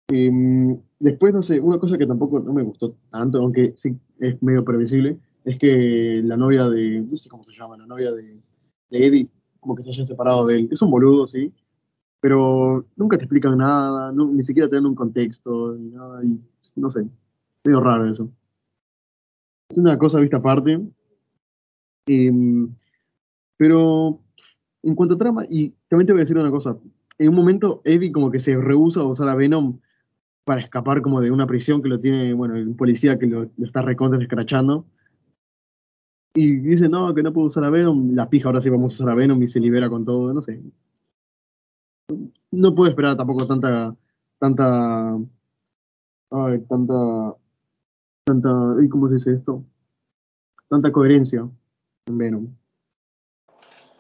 em, 0.10 0.78
después, 1.00 1.34
no 1.34 1.42
sé, 1.44 1.60
una 1.62 1.78
cosa 1.80 1.98
que 1.98 2.08
tampoco 2.08 2.40
no 2.40 2.52
me 2.54 2.64
gustó 2.64 2.96
tanto, 3.12 3.38
aunque 3.40 3.74
sí 3.78 3.96
es 4.20 4.42
medio 4.42 4.66
previsible, 4.66 5.20
es 5.46 5.58
que 5.60 6.20
la 6.24 6.36
novia 6.36 6.68
de, 6.68 7.02
no 7.02 7.16
sé 7.16 7.30
cómo 7.30 7.44
se 7.44 7.54
llama, 7.54 7.78
la 7.78 7.86
novia 7.86 8.12
de, 8.12 8.42
de 8.90 9.06
Eddie, 9.08 9.30
como 9.60 9.76
que 9.76 9.84
se 9.84 9.92
haya 9.92 10.04
separado 10.04 10.48
de 10.48 10.58
él. 10.58 10.70
Es 10.72 10.82
un 10.82 10.90
boludo, 10.92 11.28
sí, 11.28 11.54
pero 12.22 12.86
nunca 12.96 13.18
te 13.18 13.26
explican 13.26 13.58
nada, 13.58 14.12
no- 14.12 14.32
ni 14.32 14.44
siquiera 14.44 14.68
te 14.68 14.76
dan 14.78 14.88
un 14.88 14.96
contexto, 14.96 15.76
ni 15.76 15.90
nada, 15.92 16.24
y 16.26 16.40
no 16.76 16.90
sé, 16.90 17.06
medio 17.64 17.80
raro 17.82 18.10
eso. 18.10 18.30
Es 19.70 19.78
una 19.78 19.98
cosa 20.00 20.20
vista 20.20 20.38
aparte. 20.38 20.80
Em, 22.08 22.74
pero 23.60 24.22
en 24.84 24.96
cuanto 24.96 25.16
a 25.16 25.18
trama, 25.18 25.46
y 25.50 25.72
también 25.90 26.08
te 26.08 26.14
voy 26.14 26.22
a 26.22 26.24
decir 26.24 26.38
una 26.38 26.50
cosa, 26.50 26.78
en 27.18 27.28
un 27.28 27.36
momento 27.36 27.82
Eddie 27.84 28.14
como 28.14 28.32
que 28.32 28.40
se 28.40 28.58
rehúsa 28.58 29.02
a 29.02 29.06
usar 29.06 29.28
a 29.28 29.36
Venom 29.36 29.82
para 30.46 30.62
escapar 30.62 31.02
como 31.02 31.20
de 31.20 31.30
una 31.30 31.46
prisión 31.46 31.82
que 31.82 31.90
lo 31.90 32.00
tiene, 32.00 32.34
bueno, 32.34 32.54
un 32.54 32.78
policía 32.78 33.20
que 33.20 33.28
lo, 33.28 33.52
está 33.62 33.82
recontra 33.82 34.22
escrachando. 34.22 34.86
Y 36.34 36.56
dice, 36.56 36.88
no, 36.88 37.14
que 37.14 37.22
no 37.22 37.34
puedo 37.34 37.48
usar 37.48 37.66
a 37.66 37.70
Venom, 37.70 38.16
la 38.16 38.30
pija, 38.30 38.48
ahora 38.48 38.62
sí 38.62 38.70
vamos 38.70 38.94
a 38.94 38.96
usar 38.96 39.10
a 39.10 39.16
Venom 39.16 39.44
y 39.44 39.48
se 39.48 39.60
libera 39.60 39.90
con 39.90 40.06
todo, 40.06 40.34
no 40.34 40.40
sé. 40.40 40.64
No 42.52 42.74
puedo 42.74 42.90
esperar 42.90 43.18
tampoco 43.18 43.46
tanta, 43.46 43.94
tanta, 44.40 45.18
ay, 46.32 46.60
tanta, 46.70 47.36
tanta, 48.24 48.50
¿cómo 48.90 49.10
se 49.10 49.16
dice 49.16 49.34
esto? 49.34 49.66
Tanta 50.70 50.94
coherencia 50.94 51.50
en 52.06 52.18
Venom. 52.18 52.59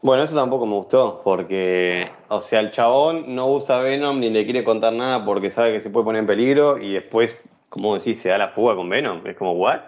Bueno, 0.01 0.23
eso 0.23 0.33
tampoco 0.33 0.65
me 0.65 0.75
gustó, 0.75 1.21
porque, 1.23 2.09
o 2.29 2.41
sea, 2.41 2.61
el 2.61 2.71
chabón 2.71 3.35
no 3.35 3.51
usa 3.53 3.79
Venom 3.79 4.19
ni 4.19 4.29
le 4.29 4.45
quiere 4.45 4.63
contar 4.63 4.93
nada 4.93 5.25
porque 5.25 5.51
sabe 5.51 5.73
que 5.73 5.81
se 5.81 5.89
puede 5.89 6.05
poner 6.05 6.21
en 6.21 6.27
peligro 6.27 6.77
y 6.77 6.93
después, 6.93 7.43
como 7.67 7.95
decís, 7.95 8.19
se 8.19 8.29
da 8.29 8.37
la 8.37 8.49
fuga 8.49 8.75
con 8.75 8.87
Venom. 8.87 9.27
Es 9.27 9.35
como, 9.35 9.53
¿what? 9.53 9.81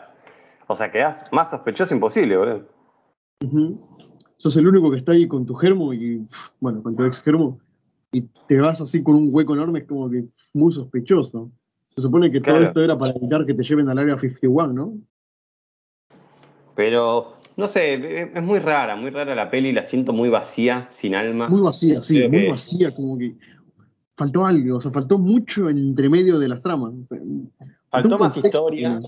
O 0.67 0.75
sea, 0.75 0.91
quedás 0.91 1.31
más 1.31 1.49
sospechoso 1.49 1.93
imposible, 1.93 2.35
boludo. 2.35 2.61
Ujú. 3.45 3.79
Sos 4.37 4.57
el 4.57 4.67
único 4.67 4.91
que 4.91 4.97
está 4.97 5.13
ahí 5.13 5.27
con 5.27 5.45
tu 5.45 5.53
germo 5.55 5.93
y, 5.93 6.25
bueno, 6.59 6.83
con 6.83 6.95
tu 6.95 7.05
ex 7.05 7.21
germo, 7.21 7.59
y 8.11 8.21
te 8.47 8.59
vas 8.59 8.81
así 8.81 9.01
con 9.03 9.15
un 9.15 9.29
hueco 9.31 9.53
enorme, 9.53 9.79
es 9.79 9.85
como 9.85 10.09
que 10.09 10.25
muy 10.53 10.73
sospechoso. 10.73 11.51
Se 11.87 12.01
supone 12.01 12.31
que 12.31 12.41
todo 12.41 12.57
esto 12.57 12.81
era 12.81 12.97
para 12.97 13.13
evitar 13.13 13.45
que 13.45 13.53
te 13.53 13.63
lleven 13.63 13.87
al 13.87 13.99
área 13.99 14.17
51, 14.17 14.73
¿no? 14.73 14.93
Pero, 16.75 17.33
no 17.57 17.67
sé, 17.67 18.29
es 18.35 18.43
muy 18.43 18.59
rara, 18.59 18.95
muy 18.95 19.09
rara 19.11 19.35
la 19.35 19.49
peli, 19.49 19.71
la 19.71 19.85
siento 19.85 20.13
muy 20.13 20.29
vacía, 20.29 20.87
sin 20.91 21.15
alma. 21.15 21.47
Muy 21.47 21.61
vacía, 21.61 22.01
sí, 22.01 22.15
Creo 22.17 22.29
muy 22.29 22.41
que- 22.43 22.49
vacía, 22.49 22.95
como 22.95 23.17
que 23.17 23.35
faltó 24.15 24.45
algo, 24.45 24.77
o 24.77 24.81
sea, 24.81 24.91
faltó 24.91 25.17
mucho 25.17 25.69
entre 25.69 26.09
medio 26.09 26.37
de 26.39 26.47
las 26.47 26.61
tramas. 26.61 26.93
o 26.93 27.03
sea, 27.03 27.17
Faltó 27.89 28.17
más 28.17 28.37
historia, 28.37 28.99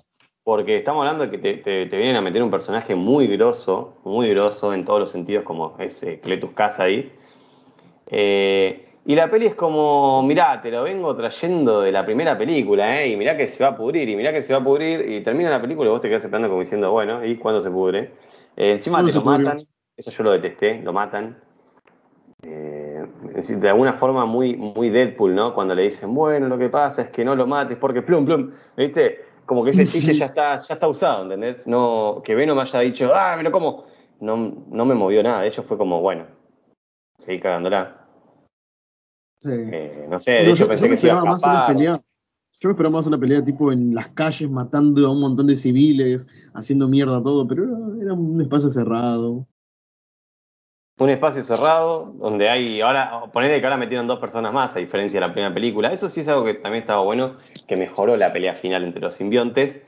porque 0.43 0.77
estamos 0.77 1.01
hablando 1.01 1.23
de 1.25 1.31
que 1.31 1.37
te, 1.37 1.53
te- 1.63 1.85
te 1.85 1.97
vienen 1.97 2.15
a 2.17 2.21
meter 2.21 2.43
un 2.43 2.51
personaje 2.51 2.95
muy 2.95 3.27
grosso, 3.27 3.95
muy 4.03 4.29
grosso 4.29 4.73
en 4.73 4.83
todos 4.85 4.99
los 4.99 5.11
sentidos, 5.11 5.43
como 5.45 5.75
es 5.79 6.01
eh, 6.03 6.19
Cletus 6.21 6.51
Kasady. 6.51 7.09
Eh, 8.07 8.85
y 9.05 9.15
la 9.15 9.29
peli 9.29 9.47
es 9.47 9.55
como, 9.55 10.23
mirá, 10.23 10.61
te 10.61 10.71
lo 10.71 10.83
vengo 10.83 11.15
trayendo 11.15 11.81
de 11.81 11.91
la 11.91 12.05
primera 12.05 12.37
película, 12.37 13.01
¿eh? 13.01 13.09
Y 13.09 13.15
mirá 13.17 13.35
que 13.35 13.49
se 13.49 13.63
va 13.63 13.71
a 13.71 13.77
pudrir, 13.77 14.07
y 14.07 14.15
mirá 14.15 14.31
que 14.31 14.43
se 14.43 14.53
va 14.53 14.59
a 14.59 14.63
pudrir, 14.63 15.09
y 15.09 15.21
termina 15.23 15.49
la 15.49 15.61
película 15.61 15.89
y 15.89 15.91
vos 15.93 16.01
te 16.01 16.07
quedás 16.09 16.23
esperando 16.23 16.49
como 16.49 16.61
diciendo, 16.61 16.91
bueno, 16.91 17.23
¿y 17.25 17.35
cuándo 17.35 17.61
se 17.61 17.69
pudre? 17.69 18.11
Eh, 18.55 18.73
encima 18.73 18.97
¿Cuándo 18.97 19.11
te 19.11 19.19
lo 19.19 19.25
matan, 19.25 19.67
eso 19.97 20.11
yo 20.11 20.23
lo 20.23 20.31
detesté, 20.31 20.81
lo 20.81 20.93
matan. 20.93 21.37
Eh, 22.43 23.05
es 23.29 23.33
decir, 23.35 23.59
de 23.59 23.69
alguna 23.69 23.93
forma 23.93 24.25
muy, 24.25 24.55
muy 24.55 24.89
Deadpool, 24.89 25.33
¿no? 25.33 25.53
Cuando 25.53 25.73
le 25.75 25.83
dicen, 25.83 26.13
bueno, 26.13 26.47
lo 26.47 26.57
que 26.57 26.69
pasa 26.69 27.03
es 27.03 27.09
que 27.09 27.23
no 27.23 27.35
lo 27.35 27.47
mates 27.47 27.77
porque 27.77 28.01
plum, 28.01 28.25
plum, 28.25 28.51
¿viste? 28.75 29.25
Como 29.45 29.63
que 29.63 29.71
ese 29.71 29.85
Sí. 29.85 29.99
chiste 29.99 30.13
ya 30.15 30.25
está, 30.27 30.61
ya 30.61 30.73
está 30.73 30.87
usado, 30.87 31.23
¿entendés? 31.23 31.65
No, 31.65 32.21
que 32.23 32.35
Venom 32.35 32.59
haya 32.59 32.79
dicho, 32.81 33.11
ah, 33.13 33.35
pero 33.37 33.51
¿cómo? 33.51 33.85
No, 34.19 34.35
no 34.67 34.85
me 34.85 34.93
movió 34.93 35.23
nada, 35.23 35.41
de 35.41 35.47
hecho 35.47 35.63
fue 35.63 35.77
como, 35.77 36.01
bueno, 36.01 36.25
seguí 37.17 37.39
cagándola. 37.39 37.97
Sí. 39.39 39.51
Eh, 39.51 40.05
no 40.09 40.19
sé, 40.19 40.31
de 40.31 40.43
No, 40.45 40.51
hecho 40.51 40.63
yo, 40.63 40.67
pensé 40.67 40.83
yo 40.83 40.89
me 40.89 40.95
que 40.95 41.01
se 41.01 41.07
iba 41.07 41.15
a 41.21 41.35
escapar. 41.35 41.75
Yo 42.63 42.69
me 42.69 42.75
esperaba 42.75 42.93
más 42.93 43.07
una 43.07 43.17
pelea 43.17 43.43
tipo 43.43 43.73
en 43.73 43.93
las 43.93 44.07
calles 44.13 44.49
matando 44.49 45.05
a 45.05 45.11
un 45.11 45.19
montón 45.19 45.47
de 45.47 45.57
civiles, 45.57 46.25
haciendo 46.53 46.87
mierda 46.87 47.21
todo, 47.21 47.45
pero 47.45 47.65
era, 48.01 48.13
un 48.13 48.39
espacio 48.39 48.69
cerrado. 48.69 49.45
Un 50.97 51.09
espacio 51.09 51.43
cerrado 51.43 52.13
donde 52.15 52.47
hay, 52.47 52.79
ahora, 52.79 53.23
ponele 53.33 53.59
que 53.59 53.65
ahora 53.65 53.75
metieron 53.75 54.07
dos 54.07 54.19
personas 54.19 54.53
más 54.53 54.73
a 54.77 54.79
diferencia 54.79 55.19
de 55.19 55.27
la 55.27 55.33
primera 55.33 55.53
película. 55.53 55.91
Eso 55.91 56.07
sí 56.07 56.21
es 56.21 56.27
algo 56.29 56.45
que 56.45 56.53
también 56.53 56.83
estaba 56.83 57.01
bueno, 57.01 57.35
que 57.67 57.75
mejoró 57.75 58.15
la 58.15 58.31
pelea 58.31 58.53
final 58.55 58.85
entre 58.85 59.01
los 59.01 59.15
simbiontes. 59.15 59.81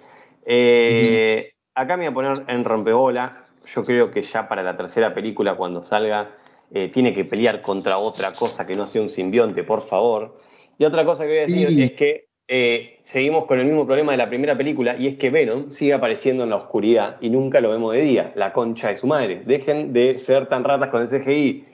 Eh, 0.46 1.54
Acá 1.76 1.96
me 1.96 2.10
voy 2.10 2.12
a 2.12 2.34
poner 2.34 2.54
en 2.54 2.66
rompebola. 2.66 3.46
Yo 3.74 3.86
creo 3.86 4.12
que 4.12 4.24
ya 4.24 4.50
para 4.50 4.64
la 4.64 4.76
tercera 4.76 5.14
película, 5.14 5.56
cuando 5.56 5.82
salga, 5.82 6.32
eh, 6.72 6.92
tiene 6.94 7.14
que 7.14 7.24
pelear 7.24 7.62
contra 7.62 8.00
otra 8.00 8.34
cosa 8.34 8.66
que 8.66 8.76
no 8.76 8.86
sea 8.88 9.02
un 9.02 9.12
simbionte, 9.12 9.64
por 9.64 9.88
favor. 9.88 10.42
Y 10.78 10.84
otra 10.84 11.06
cosa 11.06 11.24
que 11.24 11.30
voy 11.30 11.38
a 11.38 11.48
decir 11.48 11.68
Sí. 11.70 11.84
es 11.84 11.92
que 11.94 12.35
eh, 12.48 13.00
seguimos 13.02 13.46
con 13.46 13.60
el 13.60 13.66
mismo 13.66 13.86
problema 13.86 14.12
de 14.12 14.20
la 14.20 14.30
primera 14.30 14.56
película 14.56 14.96
y 14.98 15.08
es 15.08 15.18
que 15.18 15.32
Venom 15.32 15.72
sigue 15.72 15.94
apareciendo 15.94 16.44
en 16.44 16.52
la 16.52 16.58
oscuridad 16.58 17.18
y 17.20 17.30
nunca 17.30 17.60
lo 17.60 17.72
vemos 17.72 17.94
de 17.94 18.02
día. 18.02 18.34
La 18.36 18.54
concha 18.54 18.90
de 18.90 18.98
su 18.98 19.08
madre. 19.08 19.44
Dejen 19.46 19.94
de 19.94 20.20
ser 20.20 20.48
tan 20.48 20.64
ratas 20.64 20.90
con 20.90 21.02
el 21.02 21.10
CGI. 21.10 21.66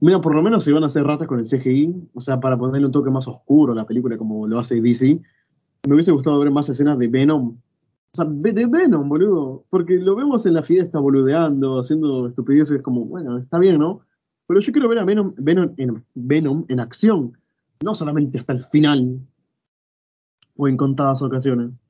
Mira, 0.00 0.20
por 0.20 0.34
lo 0.34 0.42
menos 0.42 0.64
se 0.64 0.72
van 0.72 0.82
a 0.82 0.86
hacer 0.86 1.04
ratas 1.04 1.26
con 1.26 1.38
el 1.38 1.44
CGI, 1.44 2.08
o 2.14 2.20
sea, 2.20 2.40
para 2.40 2.56
ponerle 2.56 2.86
un 2.86 2.92
toque 2.92 3.10
más 3.10 3.28
oscuro 3.28 3.72
a 3.72 3.76
la 3.76 3.86
película 3.86 4.16
como 4.16 4.46
lo 4.46 4.58
hace 4.58 4.80
DC. 4.80 5.20
Me 5.86 5.94
hubiese 5.94 6.12
gustado 6.12 6.38
ver 6.38 6.50
más 6.50 6.68
escenas 6.68 6.98
de 6.98 7.08
Venom. 7.08 7.56
O 8.12 8.16
sea, 8.16 8.24
de 8.26 8.66
Venom, 8.66 9.08
boludo. 9.08 9.64
Porque 9.70 9.94
lo 9.94 10.14
vemos 10.14 10.44
en 10.44 10.54
la 10.54 10.62
fiesta 10.62 10.98
boludeando, 11.00 11.80
haciendo 11.80 12.28
estupideces 12.28 12.82
como, 12.82 13.04
bueno, 13.06 13.38
está 13.38 13.58
bien, 13.58 13.78
¿no? 13.78 14.00
Pero 14.46 14.60
yo 14.60 14.72
quiero 14.72 14.88
ver 14.88 14.98
a 14.98 15.04
Venom, 15.04 15.32
Venom, 15.36 15.74
en, 15.76 16.04
Venom 16.14 16.64
en 16.68 16.80
acción 16.80 17.39
no 17.82 17.94
solamente 17.94 18.38
hasta 18.38 18.52
el 18.52 18.64
final, 18.64 19.20
o 20.56 20.68
en 20.68 20.76
contadas 20.76 21.22
ocasiones. 21.22 21.80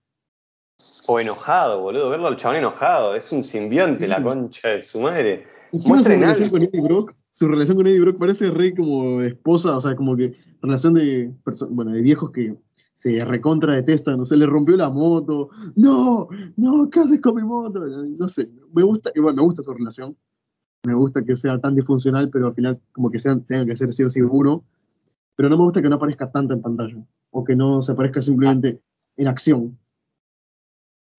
O 1.06 1.18
enojado, 1.18 1.80
boludo, 1.80 2.10
verlo 2.10 2.28
al 2.28 2.36
chabón 2.36 2.58
enojado, 2.58 3.16
es 3.16 3.32
un 3.32 3.42
simbionte, 3.42 4.06
la 4.06 4.22
concha 4.22 4.68
de 4.68 4.82
su 4.82 5.00
madre. 5.00 5.46
su 5.72 5.92
relación 5.94 6.50
con 6.50 6.62
Eddie 6.62 6.80
Brock, 6.80 7.14
su 7.32 7.48
relación 7.48 7.76
con 7.76 7.86
Eddie 7.88 8.00
Brock 8.00 8.18
parece 8.18 8.50
re 8.50 8.74
como 8.74 9.20
esposa, 9.22 9.76
o 9.76 9.80
sea, 9.80 9.96
como 9.96 10.16
que 10.16 10.36
relación 10.62 10.94
de, 10.94 11.32
bueno, 11.70 11.90
de 11.90 12.02
viejos 12.02 12.30
que 12.30 12.54
se 12.92 13.24
recontra 13.24 13.74
detestan, 13.74 14.20
o 14.20 14.24
sea, 14.24 14.36
le 14.36 14.46
rompió 14.46 14.76
la 14.76 14.90
moto, 14.90 15.48
no, 15.74 16.28
no, 16.56 16.88
¿qué 16.90 17.00
haces 17.00 17.20
con 17.20 17.34
mi 17.34 17.42
moto? 17.42 17.80
No 17.80 18.28
sé, 18.28 18.48
me 18.72 18.84
gusta, 18.84 19.10
igual 19.16 19.34
me 19.34 19.42
gusta 19.42 19.64
su 19.64 19.72
relación, 19.72 20.16
me 20.86 20.94
gusta 20.94 21.24
que 21.24 21.34
sea 21.34 21.58
tan 21.58 21.74
disfuncional, 21.74 22.30
pero 22.30 22.48
al 22.48 22.54
final 22.54 22.80
como 22.92 23.10
que 23.10 23.18
sean, 23.18 23.42
tengan 23.44 23.66
que 23.66 23.74
ser 23.74 23.92
sí 23.92 24.04
o 24.04 24.10
sí 24.10 24.20
uno, 24.20 24.62
pero 25.40 25.48
no 25.48 25.56
me 25.56 25.64
gusta 25.64 25.80
que 25.80 25.88
no 25.88 25.96
aparezca 25.96 26.30
tanto 26.30 26.52
en 26.52 26.60
pantalla, 26.60 26.98
o 27.30 27.42
que 27.42 27.56
no 27.56 27.80
se 27.80 27.92
aparezca 27.92 28.20
simplemente 28.20 28.80
en 29.16 29.26
acción. 29.26 29.78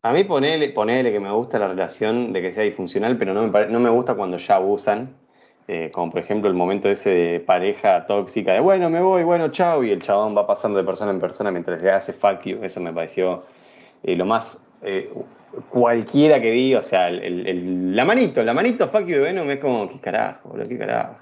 A 0.03 0.13
mí 0.13 0.25
ponele, 0.25 0.69
ponele 0.73 1.11
que 1.11 1.19
me 1.19 1.31
gusta 1.31 1.57
la 1.57 1.69
relación 1.69 2.31
de 2.31 2.39
que 2.43 2.53
sea 2.53 2.61
disfuncional, 2.61 3.17
pero 3.17 3.33
no 3.33 3.47
me, 3.47 3.65
no 3.65 3.79
me 3.79 3.89
gusta 3.89 4.13
cuando 4.13 4.37
ya 4.37 4.57
abusan, 4.57 5.15
eh, 5.67 5.89
como 5.91 6.11
por 6.11 6.21
ejemplo 6.21 6.51
el 6.51 6.55
momento 6.55 6.87
ese 6.87 7.09
de 7.09 7.39
pareja 7.39 8.05
tóxica, 8.05 8.53
de 8.53 8.59
bueno, 8.59 8.91
me 8.91 9.01
voy, 9.01 9.23
bueno, 9.23 9.49
chao, 9.49 9.83
y 9.83 9.89
el 9.89 10.03
chabón 10.03 10.37
va 10.37 10.45
pasando 10.45 10.77
de 10.77 10.85
persona 10.85 11.09
en 11.09 11.19
persona 11.19 11.49
mientras 11.49 11.81
le 11.81 11.89
hace 11.89 12.13
fuck 12.13 12.43
you, 12.43 12.59
eso 12.61 12.79
me 12.79 12.93
pareció 12.93 13.45
eh, 14.03 14.15
lo 14.15 14.27
más 14.27 14.61
eh, 14.83 15.11
cualquiera 15.71 16.39
que 16.39 16.51
vi, 16.51 16.75
o 16.75 16.83
sea, 16.83 17.09
el, 17.09 17.95
la 17.95 18.05
manito, 18.05 18.43
la 18.43 18.53
manito 18.53 18.87
fuck 18.89 19.07
you 19.07 19.15
de 19.15 19.21
Venom 19.21 19.49
es 19.49 19.59
como, 19.59 19.89
qué 19.89 19.99
carajo, 19.99 20.49
boludo, 20.49 20.69
qué 20.69 20.77
carajo. 20.77 21.15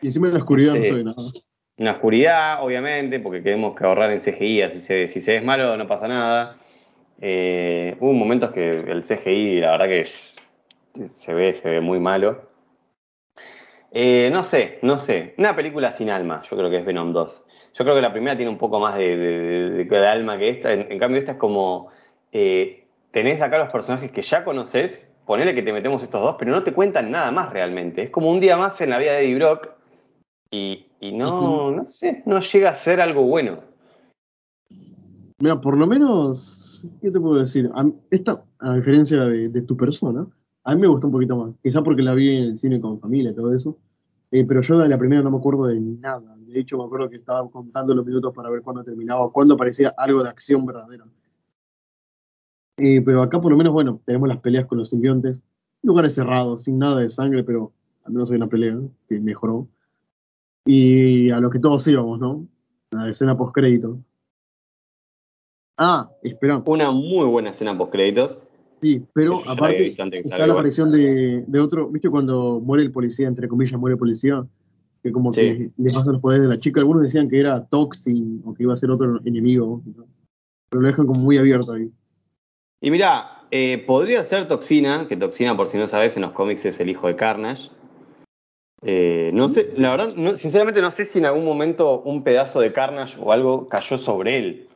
Y 0.00 0.06
encima 0.06 0.26
en 0.26 0.32
la 0.32 0.40
oscuridad 0.40 0.74
no, 0.74 0.82
soy 0.82 1.04
nada. 1.04 1.22
Una 1.78 1.92
oscuridad, 1.92 2.62
obviamente, 2.62 3.18
porque 3.18 3.42
queremos 3.42 3.74
que 3.76 3.84
ahorrar 3.84 4.10
en 4.12 4.20
CGI, 4.20 4.62
así 4.62 4.80
si 5.08 5.20
se 5.20 5.36
es 5.36 5.44
malo 5.44 5.76
no 5.76 5.86
pasa 5.86 6.06
nada. 6.06 6.56
Eh, 7.20 7.96
hubo 8.00 8.12
momentos 8.12 8.50
que 8.50 8.78
el 8.78 9.04
CGI, 9.04 9.60
la 9.60 9.72
verdad 9.72 9.86
que 9.86 10.04
se 10.04 11.34
ve, 11.34 11.54
se 11.54 11.70
ve 11.70 11.80
muy 11.80 11.98
malo. 12.00 12.50
Eh, 13.92 14.30
no 14.32 14.42
sé, 14.42 14.78
no 14.82 14.98
sé. 14.98 15.34
Una 15.38 15.54
película 15.54 15.92
sin 15.92 16.10
alma, 16.10 16.42
yo 16.50 16.56
creo 16.56 16.70
que 16.70 16.78
es 16.78 16.84
Venom 16.84 17.12
2. 17.12 17.44
Yo 17.74 17.84
creo 17.84 17.94
que 17.94 18.02
la 18.02 18.12
primera 18.12 18.36
tiene 18.36 18.50
un 18.50 18.58
poco 18.58 18.80
más 18.80 18.96
de, 18.96 19.88
alma 20.06 20.38
que 20.38 20.50
esta. 20.50 20.72
En, 20.72 20.98
cambio, 20.98 21.18
esta 21.18 21.32
es 21.32 21.38
como. 21.38 21.90
Eh, 22.32 22.84
tenés 23.12 23.40
acá 23.40 23.58
los 23.58 23.72
personajes 23.72 24.10
que 24.10 24.22
ya 24.22 24.44
conoces, 24.44 25.08
ponele 25.26 25.54
que 25.54 25.62
te 25.62 25.72
metemos 25.72 26.02
estos 26.02 26.20
dos, 26.20 26.36
pero 26.38 26.50
no 26.50 26.62
te 26.62 26.72
cuentan 26.72 27.10
nada 27.10 27.30
más 27.30 27.52
realmente. 27.52 28.02
Es 28.02 28.10
como 28.10 28.30
un 28.30 28.40
día 28.40 28.56
más 28.56 28.80
en 28.80 28.90
la 28.90 28.98
vida 28.98 29.12
de 29.12 29.24
Eddie 29.24 29.36
Brock 29.36 29.70
y, 30.50 30.86
no, 31.10 31.72
no 31.72 31.84
sé, 31.84 32.22
no 32.26 32.40
llega 32.40 32.70
a 32.70 32.78
ser 32.78 33.00
algo 33.00 33.22
bueno. 33.24 33.58
Mira, 35.40 35.60
por 35.60 35.76
lo 35.76 35.88
menos, 35.88 36.86
¿qué 37.00 37.10
te 37.10 37.18
puedo 37.18 37.40
decir? 37.40 37.68
A, 37.74 37.84
esta, 38.10 38.44
a 38.60 38.76
diferencia 38.76 39.24
de, 39.24 39.62
tu 39.62 39.76
persona, 39.76 40.24
a 40.62 40.74
mí 40.74 40.80
me 40.80 40.86
gustó 40.86 41.08
un 41.08 41.12
poquito 41.12 41.36
más. 41.36 41.54
Quizá 41.60 41.82
porque 41.82 42.02
la 42.02 42.14
vi 42.14 42.36
en 42.36 42.44
el 42.44 42.56
cine 42.56 42.80
con 42.80 43.00
familia 43.00 43.32
y 43.32 43.34
todo 43.34 43.52
eso. 43.52 43.76
Eh, 44.30 44.44
pero 44.46 44.62
yo 44.62 44.78
de 44.78 44.88
la 44.88 44.96
primera 44.96 45.20
no 45.20 45.32
me 45.32 45.38
acuerdo 45.38 45.66
de 45.66 45.80
nada. 45.80 46.36
De 46.46 46.60
hecho, 46.60 46.78
me 46.78 46.84
acuerdo 46.84 47.10
que 47.10 47.16
estaba 47.16 47.50
contando 47.50 47.92
los 47.92 48.06
minutos 48.06 48.32
para 48.32 48.50
ver 48.50 48.62
cuándo 48.62 48.84
terminaba, 48.84 49.32
cuándo 49.32 49.54
aparecía 49.54 49.92
algo 49.96 50.22
de 50.22 50.30
acción 50.30 50.64
verdadera. 50.64 51.04
Eh, 52.76 53.02
pero 53.04 53.22
acá 53.22 53.40
por 53.40 53.50
lo 53.50 53.58
menos, 53.58 53.72
bueno, 53.72 54.00
tenemos 54.06 54.28
las 54.28 54.38
peleas 54.38 54.66
con 54.66 54.78
los 54.78 54.90
simbiontes, 54.90 55.42
lugares 55.82 56.14
cerrados, 56.14 56.62
sin 56.62 56.78
nada 56.78 57.00
de 57.00 57.08
sangre, 57.08 57.42
pero 57.42 57.72
al 58.04 58.12
menos 58.12 58.30
hay 58.30 58.36
una 58.36 58.46
pelea 58.46 58.78
que 59.08 59.20
mejoró 59.20 59.66
y 60.64 61.30
a 61.30 61.40
lo 61.40 61.50
que 61.50 61.58
todos 61.58 61.86
íbamos, 61.86 62.20
¿no? 62.20 62.46
La 62.90 63.08
escena 63.08 63.36
post 63.36 63.54
créditos. 63.54 63.98
Ah, 65.78 66.10
espera. 66.22 66.62
Una 66.64 66.90
muy 66.90 67.26
buena 67.26 67.50
escena 67.50 67.76
post 67.76 67.92
créditos. 67.92 68.42
Sí, 68.80 69.00
pero 69.12 69.40
aparte 69.48 69.86
está 69.86 70.46
la 70.46 70.52
aparición 70.52 70.90
de, 70.90 71.44
de, 71.46 71.60
otro, 71.60 71.88
¿viste 71.88 72.10
cuando 72.10 72.60
muere 72.60 72.82
el 72.82 72.90
policía, 72.90 73.28
entre 73.28 73.46
comillas, 73.46 73.78
muere 73.78 73.94
el 73.94 73.98
policía? 73.98 74.44
Que 75.04 75.12
como 75.12 75.30
que 75.30 75.70
le 75.76 75.92
pasan 75.92 76.14
los 76.14 76.22
poderes 76.22 76.44
de 76.44 76.54
la 76.54 76.60
chica. 76.60 76.80
Algunos 76.80 77.02
decían 77.02 77.28
que 77.28 77.38
era 77.38 77.64
Toxin 77.66 78.42
o 78.44 78.54
que 78.54 78.64
iba 78.64 78.72
a 78.72 78.76
ser 78.76 78.90
otro 78.90 79.20
enemigo. 79.24 79.82
Pero 80.68 80.82
lo 80.82 80.88
dejan 80.88 81.06
como 81.06 81.20
muy 81.20 81.38
abierto 81.38 81.72
ahí. 81.72 81.90
Y 82.80 82.90
mira, 82.90 83.42
eh, 83.52 83.84
podría 83.86 84.24
ser 84.24 84.48
Toxina, 84.48 85.06
que 85.08 85.16
Toxina, 85.16 85.56
por 85.56 85.68
si 85.68 85.78
no 85.78 85.86
sabes, 85.86 86.16
en 86.16 86.22
los 86.22 86.32
cómics 86.32 86.64
es 86.64 86.80
el 86.80 86.88
hijo 86.88 87.06
de 87.06 87.16
Carnage. 87.16 87.70
Eh, 88.84 89.30
no 89.32 89.48
sé, 89.48 89.72
la 89.76 89.90
verdad, 89.90 90.36
sinceramente 90.36 90.82
no 90.82 90.90
sé 90.90 91.04
si 91.04 91.18
en 91.18 91.26
algún 91.26 91.44
momento 91.44 92.00
un 92.02 92.24
pedazo 92.24 92.60
de 92.60 92.72
Carnage 92.72 93.16
o 93.20 93.30
algo 93.30 93.68
cayó 93.68 93.98
sobre 93.98 94.38
él. 94.38 94.68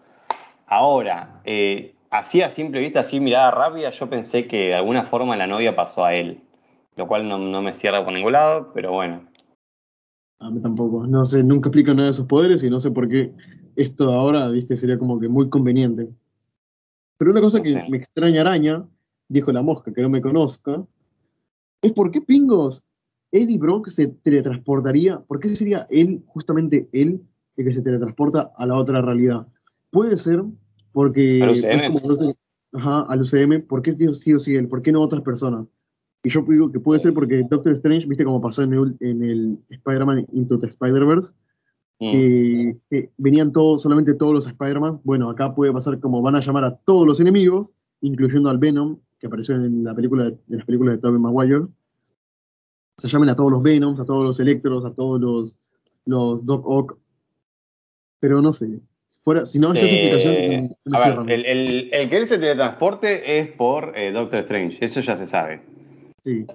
Ahora, 0.69 1.41
eh, 1.45 1.95
así 2.11 2.41
a 2.41 2.51
simple 2.51 2.81
vista, 2.81 3.01
así 3.01 3.19
mirada 3.19 3.51
rápida, 3.51 3.91
yo 3.91 4.09
pensé 4.09 4.47
que 4.47 4.69
de 4.69 4.75
alguna 4.75 5.07
forma 5.07 5.37
la 5.37 5.49
novia 5.49 5.75
pasó 5.75 6.05
a 6.05 6.15
él, 6.15 6.41
lo 6.95 7.09
cual 7.09 7.29
no, 7.29 7.63
me 7.63 7.75
cierra 7.75 8.05
por 8.05 8.13
ningún 8.13 8.33
lado, 8.33 8.71
pero 8.73 8.93
bueno. 8.93 9.23
A 10.39 10.51
mí 10.51 10.61
tampoco, 10.61 11.07
no 11.07 11.25
sé, 11.25 11.43
nunca 11.43 11.69
explica 11.69 11.93
nada 11.93 12.09
de 12.09 12.15
sus 12.15 12.27
poderes 12.27 12.63
y 12.63 12.71
no 12.71 12.79
sé 12.79 12.93
por 12.93 13.09
qué 13.09 13.33
esto 13.75 14.13
ahora, 14.13 14.49
viste, 14.49 14.77
sería 14.77 14.99
como 14.99 15.19
que 15.19 15.29
muy 15.29 15.49
conveniente. 15.49 16.09
Pero 17.19 17.33
una 17.33 17.41
cosa 17.41 17.61
que 17.61 17.83
me 17.89 17.97
extraña 17.97 18.43
araña, 18.43 18.87
dijo 19.29 19.51
la 19.51 19.63
mosca, 19.63 19.93
que 19.93 20.03
no 20.03 20.11
me 20.11 20.21
conozca, 20.21 20.85
es 21.83 21.93
por 21.93 22.11
qué 22.11 22.21
pingos 22.21 22.83
Eddie 23.37 23.59
Brock 23.59 23.89
se 23.89 24.09
teletransportaría, 24.09 25.21
¿por 25.21 25.41
qué 25.41 25.49
sería 25.49 25.87
él, 25.91 26.23
justamente 26.27 26.89
él, 26.93 27.23
el 27.57 27.65
que 27.65 27.73
se 27.73 27.83
teletransporta 27.83 28.53
a 28.57 28.67
la 28.67 28.77
otra 28.77 29.01
realidad? 29.03 29.47
Puede 29.91 30.17
ser 30.17 30.43
porque... 30.93 31.43
Al 31.43 31.51
UCM. 31.95 32.35
ajá, 32.73 33.07
al 33.09 33.23
UCM, 33.23 33.67
¿por 33.67 33.83
qué 33.83 33.93
sí 33.93 34.33
o 34.35 34.39
sí 34.39 34.55
él? 34.55 34.69
¿Por 34.69 34.83
qué 34.83 34.93
no 34.93 35.03
otras 35.03 35.23
personas? 35.23 35.69
Y 36.23 36.31
yo 36.31 36.45
digo 36.49 36.73
que 36.73 36.81
puede 36.81 37.01
ser 37.01 37.15
porque 37.15 37.45
Doctor 37.49 37.73
Strange, 37.75 38.07
viste 38.07 38.25
cómo 38.25 38.41
pasó 38.41 38.63
en 38.63 38.73
el, 38.73 38.97
en 39.01 39.23
el 39.23 39.59
Spider-Man 39.69 40.27
Into 40.33 40.59
the 40.59 40.67
Spider-Verse, 40.67 41.31
mm. 42.01 42.11
que 42.91 43.11
venían 43.17 43.53
todos, 43.53 43.83
solamente 43.83 44.15
todos 44.15 44.33
los 44.33 44.47
Spider-Man. 44.47 45.01
Bueno, 45.05 45.31
acá 45.31 45.55
puede 45.55 45.73
pasar 45.73 46.01
como 46.01 46.23
van 46.23 46.35
a 46.35 46.41
llamar 46.41 46.65
a 46.65 46.77
todos 46.77 47.07
los 47.07 47.21
enemigos, 47.21 47.73
incluyendo 48.01 48.51
al 48.51 48.59
Venom, 48.59 48.99
que 49.21 49.29
apareció 49.29 49.55
en 49.55 49.85
la 49.85 49.95
película 49.95 50.27
en 50.27 50.57
las 50.57 50.67
películas 50.67 50.97
de 50.97 51.01
Tobey 51.01 51.21
Maguire 51.21 51.67
se 52.99 53.09
llamen 53.09 53.29
a 53.29 53.37
todos 53.37 53.51
los 53.51 53.63
Venoms, 53.63 54.01
a 54.01 54.07
todos 54.07 54.25
los 54.25 54.41
Electros, 54.41 54.85
a 54.85 54.95
todos 54.95 55.21
los, 55.21 55.59
los 56.07 56.45
Doc 56.47 56.67
Ock. 56.67 56.99
Pero 58.21 58.41
no 58.41 58.53
sé. 58.53 58.81
Fuera, 59.23 59.45
si 59.45 59.59
no, 59.59 59.73
esa 59.73 59.85
eh, 59.85 59.91
explicación. 59.91 60.77
a 60.93 61.23
ver, 61.23 61.47
el, 61.47 61.91
el, 61.93 62.11
que 62.11 62.17
él 62.17 62.27
se 62.27 62.39
teletransporte 62.39 63.39
es 63.39 63.49
por 63.53 63.97
eh, 63.97 64.13
Doctor 64.13 64.41
Strange, 64.41 64.79
eso 64.81 65.01
ya 65.01 65.17
se 65.17 65.27
sabe. 65.27 65.61
Sí. 66.25 66.47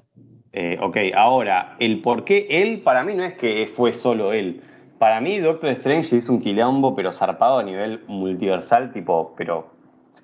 Eh, 0.54 0.78
ok, 0.82 0.98
ahora, 1.16 1.76
el 1.80 2.02
por 2.02 2.26
qué 2.26 2.48
él, 2.50 2.82
para 2.82 3.04
mí 3.04 3.14
no 3.14 3.24
es 3.24 3.36
que 3.36 3.72
fue 3.76 3.94
solo 3.94 4.34
él. 4.34 4.62
Para 5.00 5.22
mí, 5.22 5.40
Doctor 5.40 5.70
Strange 5.72 6.18
es 6.18 6.30
un 6.30 6.42
quilombo, 6.42 6.96
pero 6.96 7.14
zarpado 7.14 7.60
a 7.60 7.64
nivel 7.64 8.02
multiversal, 8.08 8.92
tipo, 8.92 9.34
pero 9.38 9.68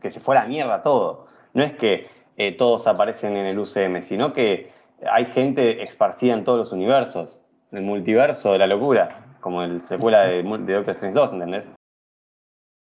que 0.01 0.11
se 0.11 0.19
fue 0.19 0.37
a 0.37 0.43
la 0.43 0.47
mierda 0.47 0.81
todo. 0.81 1.27
No 1.53 1.63
es 1.63 1.73
que 1.73 2.07
eh, 2.37 2.51
todos 2.53 2.87
aparecen 2.87 3.35
en 3.35 3.47
el 3.47 3.57
UCM, 3.57 4.01
sino 4.01 4.33
que 4.33 4.76
hay 5.05 5.25
gente 5.25 5.83
esparcida 5.83 6.33
en 6.33 6.43
todos 6.43 6.59
los 6.59 6.71
universos, 6.71 7.39
el 7.71 7.83
multiverso 7.83 8.53
de 8.53 8.59
la 8.59 8.67
locura, 8.67 9.37
como 9.41 9.61
el 9.61 9.81
secuela 9.85 10.23
de, 10.23 10.43
Doctor 10.43 10.89
Strange 10.89 11.19
2, 11.19 11.33
¿entendés? 11.33 11.63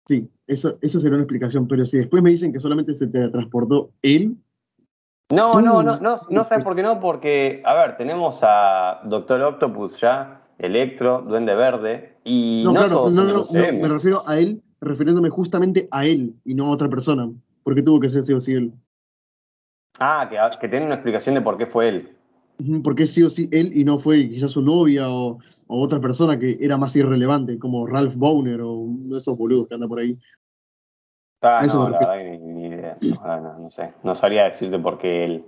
Sí, 0.06 0.30
eso, 0.46 0.78
eso 0.80 0.98
sería 0.98 1.16
una 1.16 1.24
explicación, 1.24 1.68
pero 1.68 1.84
si 1.84 1.98
después 1.98 2.22
me 2.22 2.30
dicen 2.30 2.52
que 2.52 2.60
solamente 2.60 2.94
se 2.94 3.08
teletransportó 3.08 3.90
él. 4.02 4.36
No, 5.30 5.52
no, 5.52 5.82
no, 5.82 6.00
no, 6.00 6.18
no 6.30 6.44
sabes 6.44 6.64
por 6.64 6.74
qué 6.74 6.82
no, 6.82 7.00
porque, 7.00 7.62
a 7.66 7.74
ver, 7.74 7.98
tenemos 7.98 8.38
a 8.42 9.02
Doctor 9.04 9.42
Octopus 9.42 10.00
ya, 10.00 10.42
Electro, 10.58 11.20
Duende 11.20 11.54
Verde, 11.54 12.16
y 12.24 12.62
no, 12.64 12.72
claro, 12.72 13.10
no, 13.10 13.24
no, 13.24 13.44
no, 13.44 13.46
me 13.52 13.88
refiero 13.88 14.22
a 14.26 14.38
él, 14.38 14.62
refiriéndome 14.80 15.28
justamente 15.28 15.86
a 15.90 16.06
él 16.06 16.34
y 16.44 16.54
no 16.54 16.66
a 16.66 16.70
otra 16.70 16.88
persona, 16.88 17.30
porque 17.62 17.82
tuvo 17.82 18.00
que 18.00 18.08
ser 18.08 18.22
sí 18.22 18.32
o 18.32 18.40
sí 18.40 18.54
él. 18.54 18.72
Ah, 19.98 20.28
que, 20.30 20.36
que 20.60 20.68
tiene 20.68 20.86
una 20.86 20.94
explicación 20.96 21.34
de 21.34 21.40
por 21.42 21.56
qué 21.58 21.66
fue 21.66 21.88
él. 21.88 22.08
Porque 22.82 23.06
sí 23.06 23.22
o 23.22 23.30
sí 23.30 23.48
él 23.52 23.70
y 23.74 23.84
no 23.84 23.98
fue 23.98 24.28
quizás 24.28 24.50
su 24.50 24.62
novia 24.62 25.08
o, 25.10 25.38
o 25.68 25.80
otra 25.80 26.00
persona 26.00 26.38
que 26.38 26.56
era 26.60 26.76
más 26.76 26.94
irrelevante, 26.96 27.58
como 27.58 27.86
Ralph 27.86 28.16
Bowner 28.16 28.60
o 28.60 28.72
uno 28.72 29.14
de 29.14 29.18
esos 29.18 29.36
boludos 29.36 29.68
que 29.68 29.74
anda 29.74 29.86
por 29.86 30.00
ahí. 30.00 30.18
Ah, 31.40 31.64
no, 31.68 31.88
la 31.88 31.98
verdad 32.00 32.16
ni, 32.24 32.38
ni 32.38 32.66
idea. 32.66 32.96
No, 33.00 33.20
ah, 33.22 33.40
no, 33.40 33.58
no 33.60 33.70
sé. 33.70 33.92
No 34.02 34.14
sabría 34.14 34.44
decirte 34.44 34.78
por 34.78 34.98
qué 34.98 35.24
él. 35.24 35.44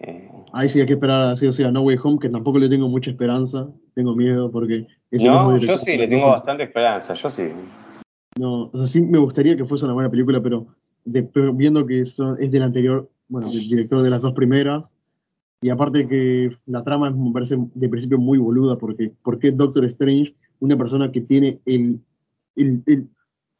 eh, 0.00 0.30
Ahí 0.52 0.70
sí 0.70 0.80
hay 0.80 0.86
que 0.86 0.94
esperar 0.94 1.20
a, 1.20 1.36
sí 1.36 1.46
o 1.46 1.52
sí 1.52 1.62
a 1.64 1.70
No 1.70 1.82
Way 1.82 1.98
Home, 2.02 2.18
que 2.18 2.30
tampoco 2.30 2.58
le 2.58 2.68
tengo 2.70 2.88
mucha 2.88 3.10
esperanza, 3.10 3.68
tengo 3.94 4.14
miedo 4.16 4.50
porque 4.50 4.86
No, 5.12 5.58
yo 5.58 5.76
sí, 5.76 5.96
le 5.98 6.08
tengo 6.08 6.30
bastante 6.30 6.62
esperanza. 6.62 7.12
Yo 7.14 7.30
sí. 7.30 7.42
No, 8.38 8.64
o 8.64 8.70
sea, 8.72 8.86
sí 8.86 9.02
me 9.02 9.18
gustaría 9.18 9.54
que 9.56 9.64
fuese 9.66 9.84
una 9.84 9.94
buena 9.94 10.10
película, 10.10 10.42
pero 10.42 10.66
de- 11.04 11.28
viendo 11.52 11.84
que 11.86 12.00
eso 12.00 12.36
es 12.38 12.50
del 12.50 12.62
anterior, 12.62 13.10
bueno, 13.28 13.50
del 13.50 13.68
director 13.68 14.02
de 14.02 14.10
las 14.10 14.22
dos 14.22 14.32
primeras, 14.34 14.96
y 15.60 15.70
aparte 15.70 16.06
que 16.06 16.50
la 16.66 16.82
trama 16.82 17.10
me 17.10 17.32
parece 17.32 17.56
de 17.74 17.88
principio 17.88 18.18
muy 18.18 18.38
boluda, 18.38 18.76
porque 18.78 19.12
¿por 19.22 19.38
qué 19.38 19.52
Doctor 19.52 19.84
Strange, 19.86 20.34
una 20.60 20.76
persona 20.76 21.10
que 21.10 21.20
tiene 21.22 21.60
el, 21.64 22.00
el- 22.56 22.82
el- 22.86 23.08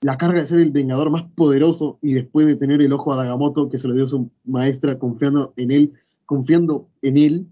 la 0.02 0.18
carga 0.18 0.40
de 0.40 0.46
ser 0.46 0.60
el 0.60 0.70
vengador 0.70 1.10
más 1.10 1.24
poderoso 1.34 1.98
y 2.02 2.12
después 2.12 2.46
de 2.46 2.56
tener 2.56 2.82
el 2.82 2.92
ojo 2.92 3.12
a 3.12 3.16
Dagamoto 3.16 3.68
que 3.70 3.78
se 3.78 3.88
lo 3.88 3.94
dio 3.94 4.06
su 4.06 4.30
maestra 4.44 4.98
confiando 4.98 5.52
en 5.56 5.70
él, 5.70 5.92
confiando 6.26 6.88
en 7.02 7.16
él, 7.16 7.46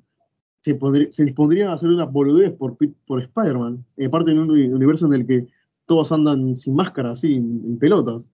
se, 0.60 0.74
pondría- 0.74 1.10
se 1.10 1.24
dispondrían 1.24 1.68
a 1.68 1.72
hacer 1.74 1.88
una 1.88 2.04
boludez 2.04 2.52
por, 2.52 2.76
por 3.06 3.20
Spider-Man, 3.20 3.84
aparte 4.06 4.30
en 4.30 4.38
un 4.38 4.50
uni- 4.50 4.68
universo 4.68 5.06
en 5.06 5.14
el 5.14 5.26
que 5.26 5.46
todos 5.86 6.12
andan 6.12 6.56
sin 6.56 6.74
máscara, 6.74 7.10
así, 7.12 7.34
en 7.34 7.78
pelotas. 7.78 8.32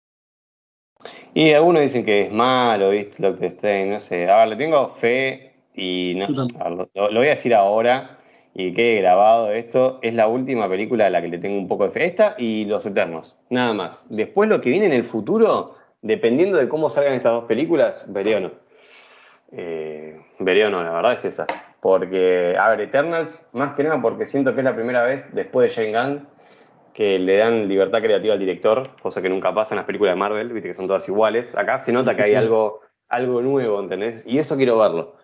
Y 1.34 1.52
algunos 1.52 1.82
dicen 1.82 2.04
que 2.04 2.22
es 2.22 2.32
malo, 2.32 2.90
¿viste? 2.90 3.26
Strange, 3.46 3.90
no 3.90 4.00
sé. 4.00 4.30
A 4.30 4.38
ver, 4.38 4.48
le 4.48 4.56
tengo 4.56 4.94
fe 5.00 5.52
y 5.74 6.14
no, 6.14 6.28
ver, 6.28 6.88
lo, 6.94 7.10
lo 7.10 7.20
voy 7.20 7.26
a 7.26 7.30
decir 7.30 7.52
ahora 7.52 8.18
y 8.54 8.70
que 8.70 8.76
quede 8.76 9.00
grabado 9.00 9.50
esto. 9.50 9.98
Es 10.00 10.14
la 10.14 10.28
última 10.28 10.68
película 10.68 11.06
a 11.06 11.10
la 11.10 11.20
que 11.20 11.28
le 11.28 11.38
tengo 11.38 11.58
un 11.58 11.66
poco 11.66 11.86
de 11.86 11.90
fe. 11.90 12.06
Esta 12.06 12.36
y 12.38 12.66
Los 12.66 12.86
Eternos, 12.86 13.36
nada 13.50 13.74
más. 13.74 14.06
Después 14.10 14.48
lo 14.48 14.60
que 14.60 14.70
viene 14.70 14.86
en 14.86 14.92
el 14.92 15.06
futuro, 15.06 15.74
dependiendo 16.02 16.56
de 16.56 16.68
cómo 16.68 16.88
salgan 16.88 17.14
estas 17.14 17.32
dos 17.32 17.44
películas, 17.46 18.06
veré 18.12 18.36
o 18.36 18.40
no. 18.40 18.50
Eh, 19.50 20.16
veré 20.38 20.66
o 20.66 20.70
no, 20.70 20.84
la 20.84 20.92
verdad 20.92 21.14
es 21.14 21.24
esa. 21.24 21.46
Porque, 21.80 22.56
a 22.58 22.68
ver, 22.70 22.80
Eternals, 22.82 23.44
más 23.52 23.74
que 23.74 23.82
nada 23.82 24.00
porque 24.00 24.26
siento 24.26 24.54
que 24.54 24.60
es 24.60 24.64
la 24.64 24.74
primera 24.76 25.02
vez 25.02 25.26
después 25.34 25.68
de 25.68 25.74
Jane 25.74 25.98
Gunn 25.98 26.33
que 26.94 27.18
le 27.18 27.36
dan 27.38 27.68
libertad 27.68 28.00
creativa 28.00 28.34
al 28.34 28.38
director, 28.40 28.88
cosa 29.02 29.20
que 29.20 29.28
nunca 29.28 29.52
pasa 29.52 29.70
en 29.70 29.78
las 29.78 29.86
películas 29.86 30.14
de 30.14 30.18
Marvel, 30.18 30.52
viste 30.52 30.68
que 30.68 30.74
son 30.74 30.86
todas 30.86 31.06
iguales. 31.08 31.54
Acá 31.56 31.80
se 31.80 31.92
nota 31.92 32.16
que 32.16 32.22
hay 32.22 32.34
algo, 32.36 32.80
algo 33.08 33.42
nuevo, 33.42 33.80
¿entendés? 33.80 34.24
Y 34.26 34.38
eso 34.38 34.56
quiero 34.56 34.78
verlo. 34.78 35.16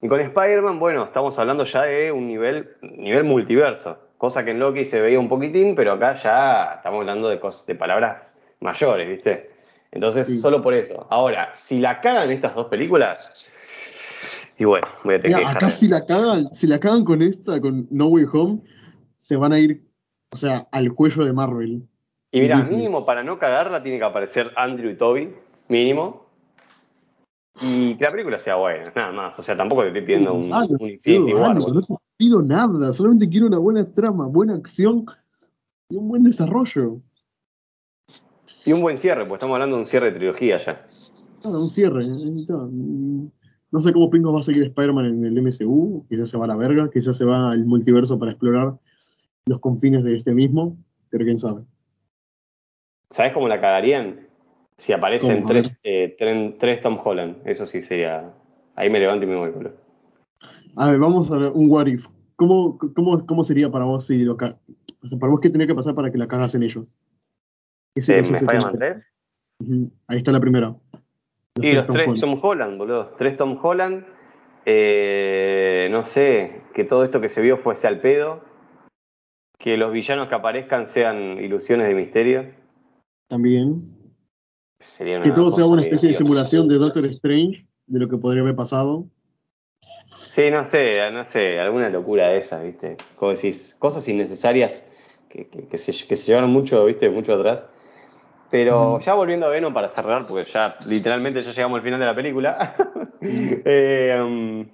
Y 0.00 0.08
con 0.08 0.18
Spider-Man, 0.20 0.80
bueno, 0.80 1.04
estamos 1.04 1.38
hablando 1.38 1.64
ya 1.64 1.82
de 1.82 2.10
un 2.10 2.26
nivel, 2.26 2.70
nivel 2.80 3.24
multiverso, 3.24 3.98
cosa 4.18 4.44
que 4.44 4.50
en 4.50 4.58
Loki 4.58 4.84
se 4.86 5.00
veía 5.00 5.20
un 5.20 5.28
poquitín, 5.28 5.76
pero 5.76 5.92
acá 5.92 6.20
ya 6.22 6.74
estamos 6.76 7.00
hablando 7.00 7.28
de, 7.28 7.38
cosas, 7.38 7.64
de 7.66 7.74
palabras 7.76 8.26
mayores, 8.60 9.08
¿viste? 9.08 9.50
Entonces, 9.92 10.26
Sí. 10.26 10.38
solo 10.38 10.62
por 10.62 10.74
eso. 10.74 11.06
Ahora, 11.10 11.50
si 11.54 11.78
la 11.78 12.00
cagan 12.00 12.30
estas 12.30 12.54
dos 12.54 12.66
películas, 12.66 13.18
y 14.58 14.64
bueno, 14.64 14.88
voy 15.04 15.16
a 15.16 15.22
tener 15.22 15.38
Mira, 15.38 15.50
acá 15.50 15.70
si 15.70 15.86
la 15.86 16.04
cagan, 16.06 16.52
si 16.52 16.66
la 16.66 16.80
cagan 16.80 17.04
con 17.04 17.20
esta, 17.20 17.60
con 17.60 17.86
No 17.90 18.06
Way 18.06 18.24
Home, 18.32 18.60
se 19.16 19.36
van 19.36 19.52
a 19.52 19.58
ir, 19.58 19.82
o 20.32 20.36
sea, 20.36 20.66
al 20.72 20.94
cuello 20.94 21.24
de 21.24 21.32
Marvel. 21.32 21.82
Y 22.30 22.40
mira, 22.40 22.62
mínimo 22.64 23.04
para 23.04 23.22
no 23.22 23.38
cagarla 23.38 23.82
tiene 23.82 23.98
que 23.98 24.04
aparecer 24.04 24.50
Andrew 24.56 24.90
y 24.90 24.96
Toby, 24.96 25.34
mínimo. 25.68 26.26
Y 27.60 27.94
que 27.96 28.04
la 28.04 28.10
película 28.10 28.38
sea 28.38 28.56
buena, 28.56 28.90
nada 28.96 29.12
más. 29.12 29.38
O 29.38 29.42
sea, 29.42 29.54
tampoco 29.54 29.82
te 29.82 29.88
estoy 29.88 30.02
pidiendo 30.02 30.32
un, 30.32 30.52
Algo, 30.52 30.76
un 30.80 30.88
Infinity 30.88 31.32
algo, 31.32 31.42
War. 31.42 31.50
algo, 31.50 31.74
no 31.74 31.80
te 31.82 31.94
pido 32.16 32.40
nada, 32.40 32.92
solamente 32.94 33.28
quiero 33.28 33.46
una 33.46 33.58
buena 33.58 33.84
trama, 33.92 34.26
buena 34.26 34.54
acción 34.54 35.04
y 35.90 35.96
un 35.96 36.08
buen 36.08 36.22
desarrollo. 36.22 37.00
Y 38.64 38.72
un 38.72 38.80
buen 38.80 38.96
cierre, 38.96 39.26
pues 39.26 39.38
estamos 39.38 39.54
hablando 39.54 39.76
de 39.76 39.82
un 39.82 39.86
cierre 39.86 40.12
de 40.12 40.18
trilogía 40.18 40.64
ya. 40.64 40.86
Nada, 41.44 41.58
un 41.58 41.68
cierre. 41.68 42.06
eh, 42.06 43.28
no, 43.70 43.80
sé 43.82 43.92
cómo 43.92 44.08
pingos 44.08 44.34
va 44.34 44.40
a 44.40 44.44
seguir 44.44 44.62
Spider-Man 44.62 45.04
en 45.06 45.26
el 45.26 45.42
MCU, 45.42 46.06
quizás 46.08 46.30
se 46.30 46.38
va 46.38 46.46
a 46.46 46.48
la 46.48 46.56
verga, 46.56 46.88
quizás 46.90 47.18
se 47.18 47.26
va 47.26 47.50
al 47.50 47.66
multiverso 47.66 48.18
para 48.18 48.30
explorar 48.30 48.78
los 49.46 49.60
confines 49.60 50.04
de 50.04 50.16
este 50.16 50.32
mismo, 50.32 50.76
pero 51.10 51.24
quién 51.24 51.38
sabe. 51.38 51.62
¿Sabes 53.10 53.32
cómo 53.32 53.48
la 53.48 53.60
cagarían? 53.60 54.28
Si 54.78 54.92
aparecen 54.92 55.44
eh, 55.82 56.16
tres 56.58 56.80
Tom 56.80 56.98
Holland. 57.02 57.36
Eso 57.44 57.66
sí 57.66 57.82
sería. 57.82 58.32
Ahí 58.74 58.88
me 58.88 58.98
levanto 58.98 59.24
y 59.24 59.28
me 59.28 59.36
voy, 59.36 59.50
boludo. 59.50 59.74
A 60.76 60.90
ver, 60.90 60.98
vamos 60.98 61.30
a 61.30 61.38
ver 61.38 61.52
un 61.54 61.70
what 61.70 61.86
if. 61.86 62.06
¿Cómo, 62.36 62.78
cómo, 62.94 63.24
cómo 63.26 63.44
sería 63.44 63.70
para 63.70 63.84
vos 63.84 64.06
si 64.06 64.18
lo 64.20 64.36
ca- 64.36 64.58
o 65.02 65.06
sea, 65.06 65.18
para 65.18 65.30
vos 65.30 65.40
qué 65.40 65.50
tenía 65.50 65.66
que 65.66 65.74
pasar 65.74 65.94
para 65.94 66.10
que 66.10 66.18
la 66.18 66.26
cagasen 66.26 66.62
ellos? 66.62 66.98
¿Qué. 67.94 68.00
3? 68.02 68.96
Ujú, 69.60 69.84
Ahí 70.08 70.16
está 70.18 70.32
la 70.32 70.40
primera. 70.40 70.74
Y 71.60 71.72
los 71.72 71.86
Tom 71.86 71.94
tres 71.96 72.08
Holland. 72.08 72.20
Tom 72.20 72.38
Holland, 72.42 72.78
boludo. 72.78 73.14
Tres 73.18 73.36
Tom 73.36 73.58
Holland. 73.62 74.06
Eh, 74.64 75.88
no 75.90 76.04
sé, 76.04 76.62
que 76.72 76.84
todo 76.84 77.04
esto 77.04 77.20
que 77.20 77.28
se 77.28 77.42
vio 77.42 77.58
fuese 77.58 77.86
al 77.86 78.00
pedo. 78.00 78.40
Que 79.62 79.76
los 79.76 79.92
villanos 79.92 80.28
que 80.28 80.34
aparezcan 80.34 80.88
sean 80.88 81.38
ilusiones 81.38 81.86
de 81.86 81.94
misterio. 81.94 82.46
También. 83.28 83.82
Sería 84.80 85.18
una 85.18 85.26
Que 85.26 85.32
todo 85.32 85.52
sea 85.52 85.66
una 85.66 85.80
especie 85.80 86.08
de 86.08 86.14
simulación 86.14 86.66
de 86.68 86.74
Doctor 86.78 87.04
Strange, 87.06 87.64
de 87.86 88.00
lo 88.00 88.08
que 88.08 88.16
podría 88.16 88.42
haber 88.42 88.56
pasado. 88.56 89.06
Sí, 90.28 90.50
no 90.50 90.64
sé, 90.64 91.10
no 91.12 91.24
sé, 91.26 91.60
alguna 91.60 91.88
locura 91.90 92.28
de 92.28 92.38
esas, 92.38 92.62
¿viste? 92.64 92.96
Como 93.16 93.32
decís, 93.32 93.76
cosas 93.78 94.08
innecesarias 94.08 94.84
que, 95.28 95.46
que- 95.46 95.68
que 95.68 95.78
se, 95.78 95.92
que 96.08 96.16
se 96.16 96.26
llevaron 96.26 96.50
mucho, 96.50 96.84
¿viste? 96.86 97.08
Mucho 97.08 97.34
atrás. 97.34 97.64
Pero 98.50 98.96
Ujú. 98.96 99.04
ya 99.04 99.14
volviendo 99.14 99.46
a 99.46 99.50
Venom 99.50 99.72
para 99.72 99.90
cerrar, 99.90 100.26
porque 100.26 100.50
ya 100.50 100.76
literalmente 100.86 101.42
ya 101.42 101.52
llegamos 101.52 101.76
al 101.78 101.84
final 101.84 102.00
de 102.00 102.06
la 102.06 102.14
película. 102.16 102.74
Eh, 103.64 104.20
um, 104.20 104.66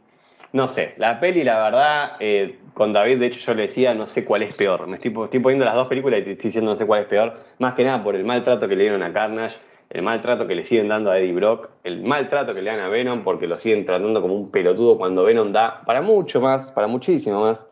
no 0.52 0.68
sé, 0.68 0.94
la 0.96 1.20
peli, 1.20 1.44
la 1.44 1.62
verdad, 1.62 2.12
eh, 2.20 2.58
con 2.74 2.92
David, 2.92 3.18
de 3.18 3.26
hecho, 3.26 3.40
yo 3.40 3.54
le 3.54 3.62
decía, 3.62 3.94
no 3.94 4.06
sé 4.06 4.24
cuál 4.24 4.42
es 4.42 4.54
peor. 4.54 4.86
Me 4.86 4.96
estoy, 4.96 5.10
poniendo 5.10 5.64
las 5.64 5.74
dos 5.74 5.88
películas 5.88 6.20
y 6.20 6.22
te 6.22 6.32
estoy 6.32 6.48
diciendo 6.48 6.70
no 6.70 6.76
sé 6.76 6.86
cuál 6.86 7.02
es 7.02 7.08
peor. 7.08 7.34
Más 7.58 7.74
que 7.74 7.84
nada 7.84 8.02
por 8.02 8.16
el 8.16 8.24
maltrato 8.24 8.68
que 8.68 8.76
le 8.76 8.84
dieron 8.84 9.02
a 9.02 9.12
Carnage, 9.12 9.56
el 9.90 10.02
maltrato 10.02 10.46
que 10.46 10.54
le 10.54 10.64
siguen 10.64 10.88
dando 10.88 11.10
a 11.10 11.18
Eddie 11.18 11.32
Brock, 11.32 11.70
el 11.82 12.02
maltrato 12.02 12.54
que 12.54 12.62
le 12.62 12.70
dan 12.70 12.80
a 12.80 12.88
Venom 12.88 13.24
porque 13.24 13.46
lo 13.46 13.58
siguen 13.58 13.84
tratando 13.84 14.20
como 14.20 14.34
un 14.34 14.50
pelotudo 14.50 14.96
cuando 14.96 15.24
Venom 15.24 15.52
da 15.52 15.82
para 15.84 16.02
mucho 16.02 16.40
más, 16.40 16.72
para 16.72 16.86
muchísimo 16.86 17.40
más. 17.40 17.66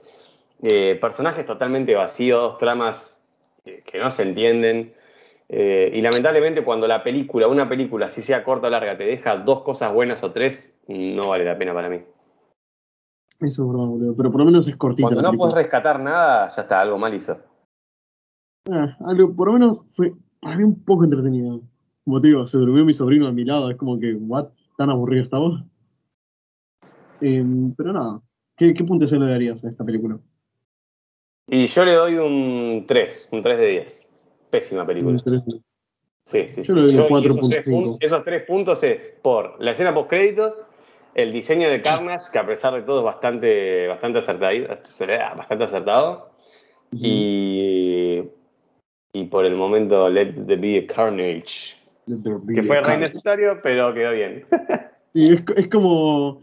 Eh, 0.62 0.98
personajes 1.00 1.46
totalmente 1.46 1.94
vacíos, 1.94 2.58
tramas 2.58 3.20
eh, 3.64 3.82
que 3.86 3.98
no 3.98 4.10
se 4.10 4.22
entienden. 4.22 4.94
Eh, 5.48 5.92
y 5.94 6.00
lamentablemente 6.00 6.64
cuando 6.64 6.88
la 6.88 7.04
película, 7.04 7.46
una 7.46 7.68
película, 7.68 8.10
si 8.10 8.22
sea 8.22 8.42
corta 8.42 8.66
o 8.66 8.70
larga, 8.70 8.96
te 8.96 9.04
deja 9.04 9.36
dos 9.36 9.62
cosas 9.62 9.92
buenas 9.92 10.24
o 10.24 10.32
tres, 10.32 10.72
no 10.88 11.28
vale 11.28 11.44
la 11.44 11.56
pena 11.56 11.72
para 11.72 11.88
mí. 11.88 12.00
Eso 13.40 13.62
es 13.62 13.68
verdad, 13.68 13.86
boludo. 13.86 14.16
Pero 14.16 14.30
por 14.30 14.40
lo 14.40 14.46
menos 14.46 14.66
es 14.66 14.76
cortita. 14.76 15.08
Cuando 15.08 15.22
no 15.22 15.36
puedes 15.36 15.54
rescatar 15.54 16.00
nada, 16.00 16.54
ya 16.54 16.62
está, 16.62 16.80
algo 16.80 16.98
mal 16.98 17.14
hizo. 17.14 17.36
Ah, 18.70 18.96
algo, 19.06 19.34
por 19.34 19.48
lo 19.48 19.52
menos 19.54 19.80
fue 19.92 20.12
para 20.40 20.56
mí 20.56 20.64
un 20.64 20.82
poco 20.84 21.04
entretenido. 21.04 21.60
Como 22.04 22.20
te 22.20 22.28
digo, 22.28 22.46
se 22.46 22.56
durmió 22.56 22.84
mi 22.84 22.94
sobrino 22.94 23.26
a 23.26 23.32
mi 23.32 23.44
lado, 23.44 23.70
es 23.70 23.76
como 23.76 23.98
que, 23.98 24.14
what, 24.14 24.48
tan 24.76 24.90
aburrido 24.90 25.22
estaba. 25.22 25.64
Em, 27.20 27.74
pero 27.74 27.92
nada, 27.92 28.20
¿qué, 28.56 28.74
qué 28.74 28.84
puntuación 28.84 29.24
le 29.24 29.30
darías 29.30 29.64
a 29.64 29.68
esta 29.68 29.84
película? 29.84 30.18
Y 31.48 31.66
yo 31.66 31.84
le 31.84 31.94
doy 31.94 32.16
un 32.16 32.84
3, 32.86 33.28
un 33.32 33.42
3 33.42 33.58
de 33.58 33.66
10. 33.66 34.02
Pésima 34.50 34.86
película. 34.86 35.16
Tres. 35.24 35.42
Sí, 36.26 36.48
sí, 36.48 36.62
Yo 36.62 36.64
sí. 36.64 36.72
le 36.74 36.80
doy 36.80 36.92
Yo- 36.92 36.98
y 36.98 37.04
esos, 37.04 37.10
4.5. 37.10 37.48
tres 37.50 37.68
puntos, 37.68 37.96
esos 38.00 38.24
tres 38.24 38.42
puntos 38.46 38.82
es 38.82 39.14
por 39.22 39.62
la 39.62 39.70
escena 39.72 39.94
post 39.94 40.08
créditos, 40.10 40.66
el 41.16 41.32
diseño 41.32 41.70
de 41.70 41.80
Carnage, 41.80 42.26
que 42.30 42.38
a 42.38 42.46
pesar 42.46 42.74
de 42.74 42.82
todo 42.82 42.98
es 42.98 43.04
bastante, 43.06 43.88
bastante 43.88 44.18
acertado, 44.18 44.54
bastante 45.34 45.64
acertado, 45.64 46.30
y, 46.92 48.22
y 49.14 49.24
por 49.24 49.46
el 49.46 49.56
momento 49.56 50.10
Let 50.10 50.34
the 50.46 50.56
be 50.56 50.78
a 50.78 50.86
Carnage, 50.86 51.74
there 52.22 52.36
be 52.42 52.54
que 52.54 52.62
fue 52.62 52.76
re 52.76 52.82
car. 52.82 52.96
innecesario, 52.98 53.60
pero 53.62 53.92
quedó 53.94 54.12
bien. 54.12 54.44
Sí, 55.14 55.32
es, 55.32 55.42
es 55.56 55.68
como 55.68 56.42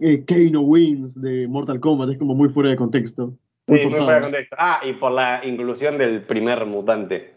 eh, 0.00 0.24
Kano 0.24 0.62
Wins 0.62 1.20
de 1.20 1.46
Mortal 1.46 1.78
Kombat, 1.78 2.08
es 2.08 2.16
como 2.18 2.34
muy 2.34 2.48
fuera 2.48 2.70
de 2.70 2.76
contexto. 2.76 3.34
Muy 3.66 3.80
Sí, 3.80 3.86
muy 3.86 3.98
fuera 3.98 4.14
de 4.14 4.22
contexto. 4.22 4.56
Ah, 4.58 4.80
y 4.82 4.94
por 4.94 5.12
la 5.12 5.44
inclusión 5.44 5.98
del 5.98 6.22
primer 6.22 6.64
mutante. 6.64 7.34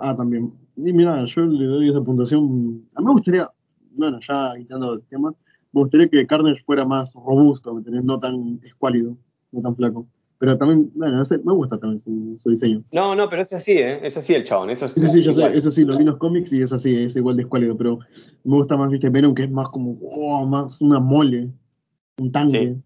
Ah, 0.00 0.14
también. 0.14 0.52
Y 0.76 0.92
mira, 0.92 1.24
yo 1.24 1.46
le 1.46 1.64
doy 1.64 1.88
esa 1.88 2.02
puntuación. 2.02 2.84
A 2.94 3.00
mí 3.00 3.06
me 3.06 3.12
gustaría, 3.12 3.48
bueno, 3.94 4.18
ya 4.26 4.52
quitando 4.56 4.94
el 4.94 5.02
tema, 5.02 5.34
me 5.72 5.80
gustaría 5.80 6.08
que 6.08 6.26
Carnage 6.26 6.62
fuera 6.64 6.84
más 6.84 7.12
robusto, 7.14 7.80
no 7.86 8.18
tan 8.20 8.60
escuálido, 8.64 9.16
no 9.52 9.60
tan 9.62 9.76
flaco. 9.76 10.06
Pero 10.38 10.58
también, 10.58 10.90
bueno, 10.94 11.18
no 11.18 11.24
sé, 11.24 11.38
me 11.38 11.52
gusta 11.52 11.78
también 11.78 12.00
su, 12.00 12.36
su 12.42 12.50
diseño. 12.50 12.82
No, 12.90 13.14
no, 13.14 13.30
pero 13.30 13.42
es 13.42 13.52
así, 13.52 13.72
¿eh? 13.72 14.04
Es 14.04 14.16
así 14.16 14.34
el 14.34 14.44
chabón. 14.44 14.70
Eso 14.70 14.86
es 14.86 14.96
Ese 14.96 15.08
sí, 15.08 15.22
yo 15.22 15.32
sé, 15.32 15.46
eso 15.54 15.70
sí, 15.70 15.84
lo 15.84 15.92
vi 15.94 16.00
en 16.00 16.06
los 16.08 16.18
cómics 16.18 16.52
y 16.52 16.60
es 16.60 16.72
así, 16.72 16.94
es 16.96 17.14
igual 17.14 17.36
de 17.36 17.42
escuálido, 17.44 17.76
pero 17.76 18.00
me 18.42 18.56
gusta 18.56 18.76
más, 18.76 18.90
viste, 18.90 19.08
Venom, 19.08 19.34
que 19.34 19.44
es 19.44 19.50
más 19.50 19.68
como, 19.68 19.96
oh, 20.02 20.44
más 20.44 20.80
una 20.80 20.98
mole. 20.98 21.48
un 22.18 22.32
tanque. 22.32 22.76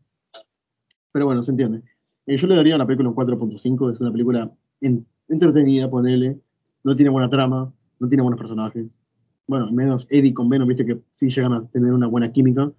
Pero 1.12 1.26
bueno, 1.26 1.42
se 1.42 1.50
entiende. 1.50 1.82
Eh, 2.26 2.36
yo 2.36 2.46
le 2.46 2.56
daría 2.56 2.74
a 2.74 2.78
la 2.78 2.86
película 2.86 3.08
un 3.08 3.14
4.5, 3.14 3.90
es 3.92 4.00
una 4.00 4.12
película 4.12 4.52
en- 4.80 5.06
entretenida, 5.28 5.88
ponele, 5.88 6.38
no 6.84 6.94
tiene 6.94 7.10
buena 7.10 7.28
trama, 7.28 7.72
no 7.98 8.08
tiene 8.08 8.22
buenos 8.22 8.38
personajes. 8.38 9.00
Bueno, 9.48 9.70
menos 9.70 10.06
Eddie 10.10 10.34
con 10.34 10.48
Venom, 10.48 10.68
viste 10.68 10.84
que 10.84 10.98
sí 11.14 11.28
llegan 11.28 11.52
a 11.52 11.66
tener 11.68 11.92
una 11.92 12.08
buena 12.08 12.32
química, 12.32 12.70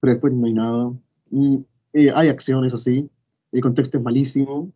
pero 0.00 0.12
después 0.12 0.32
no 0.32 0.46
hay 0.46 0.52
nada. 0.52 0.92
Mm, 1.30 1.56
eh, 1.94 2.12
hay 2.14 2.28
acción, 2.28 2.64
eso 2.64 2.78
sí, 2.78 3.08
el 3.52 3.60
contexto 3.60 3.98
es 3.98 4.04
malísimo, 4.04 4.72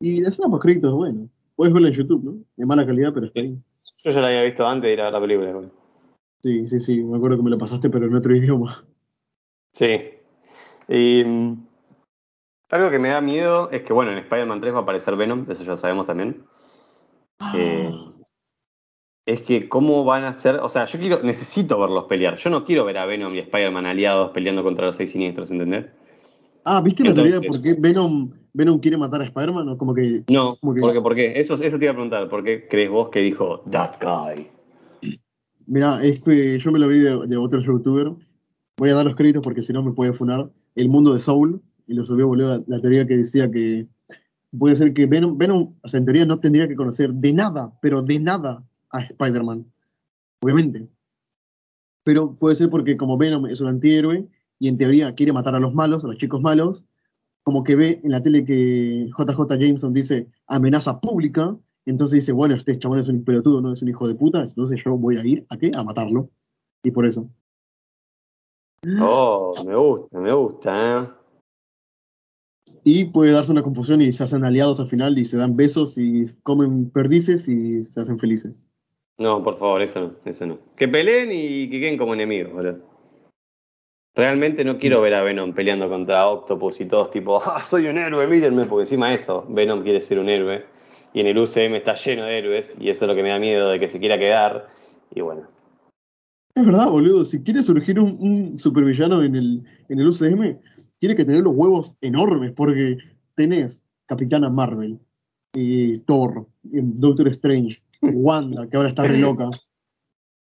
y 0.00 0.20
la 0.20 0.30
escena 0.30 0.48
post 0.48 0.62
créditos 0.62 0.90
es 0.90 0.96
bueno. 0.96 1.28
Puedes 1.54 1.72
verla 1.72 1.88
en 1.88 1.94
YouTube, 1.94 2.24
¿no? 2.24 2.44
De 2.56 2.66
mala 2.66 2.84
calidad, 2.84 3.12
pero 3.14 3.26
está 3.26 3.40
ahí. 3.40 3.56
Yo 4.04 4.10
ya 4.10 4.20
la 4.20 4.28
había 4.28 4.42
visto 4.42 4.66
antes 4.66 4.88
de 4.88 4.94
ir 4.94 5.00
a 5.00 5.10
la 5.10 5.20
película. 5.20 5.50
igual. 5.50 5.70
Sí, 6.42 6.66
sí, 6.66 6.80
sí, 6.80 7.04
me 7.04 7.16
acuerdo 7.16 7.36
que 7.36 7.44
me 7.44 7.50
lo 7.50 7.58
pasaste, 7.58 7.88
pero 7.88 8.06
en 8.06 8.14
otro 8.14 8.34
idioma. 8.36 8.84
Sí. 9.74 10.00
Y 10.88 11.22
mm, 11.24 11.66
algo 12.70 12.90
que 12.90 12.98
me 12.98 13.10
da 13.10 13.20
miedo 13.20 13.70
es 13.70 13.82
que, 13.82 13.92
bueno, 13.92 14.10
en 14.10 14.18
Spider-Man 14.18 14.60
3 14.60 14.74
va 14.74 14.78
a 14.78 14.82
aparecer 14.82 15.14
Venom, 15.14 15.46
eso 15.48 15.62
ya 15.62 15.76
sabemos 15.76 16.06
también. 16.06 16.44
Eh, 17.54 18.11
es 19.24 19.42
que 19.42 19.68
cómo 19.68 20.04
van 20.04 20.24
a 20.24 20.34
ser, 20.34 20.56
o 20.56 20.68
sea, 20.68 20.86
yo 20.86 20.98
quiero, 20.98 21.22
necesito 21.22 21.78
verlos 21.78 22.04
pelear. 22.04 22.36
Yo 22.38 22.50
no 22.50 22.64
quiero 22.64 22.84
ver 22.84 22.98
a 22.98 23.06
Venom 23.06 23.34
y 23.34 23.38
Spider-Man 23.40 23.86
aliados 23.86 24.32
peleando 24.32 24.62
contra 24.62 24.86
los 24.86 24.96
seis 24.96 25.12
siniestros, 25.12 25.50
¿entendés? 25.50 25.86
Ah, 26.64 26.80
¿viste 26.80 27.04
la 27.04 27.14
teoría 27.14 27.40
de 27.40 27.46
por 27.46 27.60
qué 27.60 27.74
Venom, 27.78 28.30
Venom 28.52 28.78
quiere 28.78 28.96
matar 28.96 29.20
a 29.20 29.24
Spider-Man? 29.24 29.68
¿O 29.68 29.78
como 29.78 29.94
que 29.94 30.22
No, 30.28 30.56
¿Cómo 30.60 30.74
que? 30.74 30.80
porque, 30.80 31.00
¿por 31.00 31.14
qué? 31.14 31.38
Eso, 31.38 31.54
eso 31.54 31.78
te 31.78 31.84
iba 31.84 31.92
a 31.92 31.94
preguntar, 31.94 32.28
¿por 32.28 32.44
qué 32.44 32.66
crees 32.68 32.90
vos 32.90 33.10
que 33.10 33.20
dijo 33.20 33.62
that 33.70 33.94
guy? 34.00 34.48
Mira, 35.66 36.02
es 36.04 36.20
que 36.22 36.58
yo 36.58 36.72
me 36.72 36.78
lo 36.78 36.88
vi 36.88 36.98
de, 36.98 37.26
de 37.26 37.36
otro 37.36 37.60
youtuber. 37.60 38.12
Voy 38.76 38.90
a 38.90 38.94
dar 38.94 39.04
los 39.04 39.14
créditos 39.14 39.42
porque 39.42 39.62
si 39.62 39.72
no 39.72 39.82
me 39.82 39.92
puede 39.92 40.12
funar. 40.12 40.50
El 40.74 40.88
mundo 40.88 41.14
de 41.14 41.20
Soul. 41.20 41.60
Y 41.86 41.94
lo 41.94 42.04
subió, 42.04 42.26
boludo, 42.28 42.58
la, 42.58 42.64
la 42.66 42.80
teoría 42.80 43.06
que 43.06 43.16
decía 43.16 43.50
que 43.50 43.86
puede 44.56 44.76
ser 44.76 44.94
que 44.94 45.06
Venom, 45.06 45.36
Venom, 45.36 45.74
o 45.82 45.88
sea, 45.88 45.98
en 45.98 46.06
teoría 46.06 46.24
no 46.24 46.38
tendría 46.38 46.68
que 46.68 46.76
conocer 46.76 47.12
de 47.12 47.32
nada, 47.32 47.72
pero 47.82 48.02
de 48.02 48.18
nada 48.18 48.64
a 48.92 49.00
Spider-Man. 49.00 49.66
Obviamente. 50.42 50.88
Pero 52.04 52.34
puede 52.34 52.56
ser 52.56 52.70
porque 52.70 52.96
como 52.96 53.18
Venom 53.18 53.46
es 53.46 53.60
un 53.60 53.68
antihéroe 53.68 54.26
y 54.58 54.68
en 54.68 54.78
teoría 54.78 55.14
quiere 55.14 55.32
matar 55.32 55.54
a 55.54 55.60
los 55.60 55.74
malos, 55.74 56.04
a 56.04 56.08
los 56.08 56.18
chicos 56.18 56.40
malos, 56.40 56.84
como 57.42 57.64
que 57.64 57.76
ve 57.76 58.00
en 58.04 58.10
la 58.10 58.22
tele 58.22 58.44
que 58.44 59.08
JJ 59.18 59.58
Jameson 59.58 59.92
dice 59.92 60.28
amenaza 60.46 61.00
pública, 61.00 61.56
entonces 61.84 62.20
dice, 62.20 62.32
bueno, 62.32 62.54
este 62.54 62.78
chabón 62.78 63.00
es 63.00 63.08
un 63.08 63.24
pelotudo, 63.24 63.60
no 63.60 63.72
es 63.72 63.82
un 63.82 63.88
hijo 63.88 64.06
de 64.06 64.14
puta, 64.14 64.42
entonces 64.42 64.82
yo 64.84 64.96
voy 64.96 65.16
a 65.16 65.26
ir 65.26 65.44
a 65.48 65.56
qué? 65.56 65.72
A 65.74 65.82
matarlo. 65.82 66.30
Y 66.84 66.90
por 66.90 67.06
eso. 67.06 67.28
Oh, 69.00 69.52
me 69.64 69.76
gusta, 69.76 70.20
me 70.20 70.32
gusta, 70.32 71.02
¿eh? 71.02 71.08
Y 72.84 73.04
puede 73.06 73.32
darse 73.32 73.52
una 73.52 73.62
confusión 73.62 74.02
y 74.02 74.10
se 74.10 74.24
hacen 74.24 74.44
aliados 74.44 74.80
al 74.80 74.88
final 74.88 75.16
y 75.18 75.24
se 75.24 75.36
dan 75.36 75.56
besos 75.56 75.96
y 75.96 76.34
comen 76.42 76.90
perdices 76.90 77.46
y 77.46 77.84
se 77.84 78.00
hacen 78.00 78.18
felices. 78.18 78.68
No, 79.22 79.40
por 79.44 79.56
favor, 79.56 79.80
eso 79.82 80.00
no, 80.00 80.12
eso 80.24 80.44
no. 80.46 80.58
Que 80.74 80.88
peleen 80.88 81.30
y 81.30 81.70
que 81.70 81.78
queden 81.78 81.96
como 81.96 82.12
enemigos, 82.14 82.52
boludo. 82.52 82.78
Realmente 84.16 84.64
no 84.64 84.78
quiero 84.78 85.00
ver 85.00 85.14
a 85.14 85.22
Venom 85.22 85.54
peleando 85.54 85.88
contra 85.88 86.28
Octopus 86.28 86.80
y 86.80 86.86
todos 86.86 87.12
tipo, 87.12 87.40
ah, 87.40 87.62
soy 87.62 87.86
un 87.86 87.98
héroe, 87.98 88.26
mírenme, 88.26 88.66
porque 88.66 88.82
encima 88.82 89.14
eso, 89.14 89.46
Venom 89.48 89.84
quiere 89.84 90.00
ser 90.00 90.18
un 90.18 90.28
héroe. 90.28 90.64
Y 91.14 91.20
en 91.20 91.28
el 91.28 91.38
UCM 91.38 91.76
está 91.76 91.94
lleno 91.94 92.24
de 92.24 92.36
héroes, 92.36 92.76
y 92.80 92.90
eso 92.90 93.04
es 93.04 93.08
lo 93.08 93.14
que 93.14 93.22
me 93.22 93.28
da 93.28 93.38
miedo 93.38 93.70
de 93.70 93.78
que 93.78 93.88
se 93.88 94.00
quiera 94.00 94.18
quedar. 94.18 94.68
Y 95.14 95.20
bueno, 95.20 95.46
Es 96.56 96.66
verdad, 96.66 96.90
boludo, 96.90 97.24
si 97.24 97.44
quiere 97.44 97.62
surgir 97.62 98.00
un, 98.00 98.16
un 98.18 98.58
supervillano 98.58 99.22
en 99.22 99.36
el, 99.36 99.62
en 99.88 100.00
el 100.00 100.08
UCM, 100.08 100.58
tiene 100.98 101.14
que 101.14 101.24
tener 101.24 101.42
los 101.42 101.54
huevos 101.54 101.94
enormes, 102.00 102.52
porque 102.52 102.98
tenés 103.36 103.84
Capitana 104.06 104.50
Marvel, 104.50 104.98
y 105.54 105.98
Thor, 105.98 106.46
y 106.64 106.80
Doctor 106.80 107.28
Strange, 107.28 107.80
Wanda, 108.02 108.66
que 108.68 108.76
ahora 108.76 108.88
está 108.88 109.04
re 109.04 109.18
loca, 109.18 109.48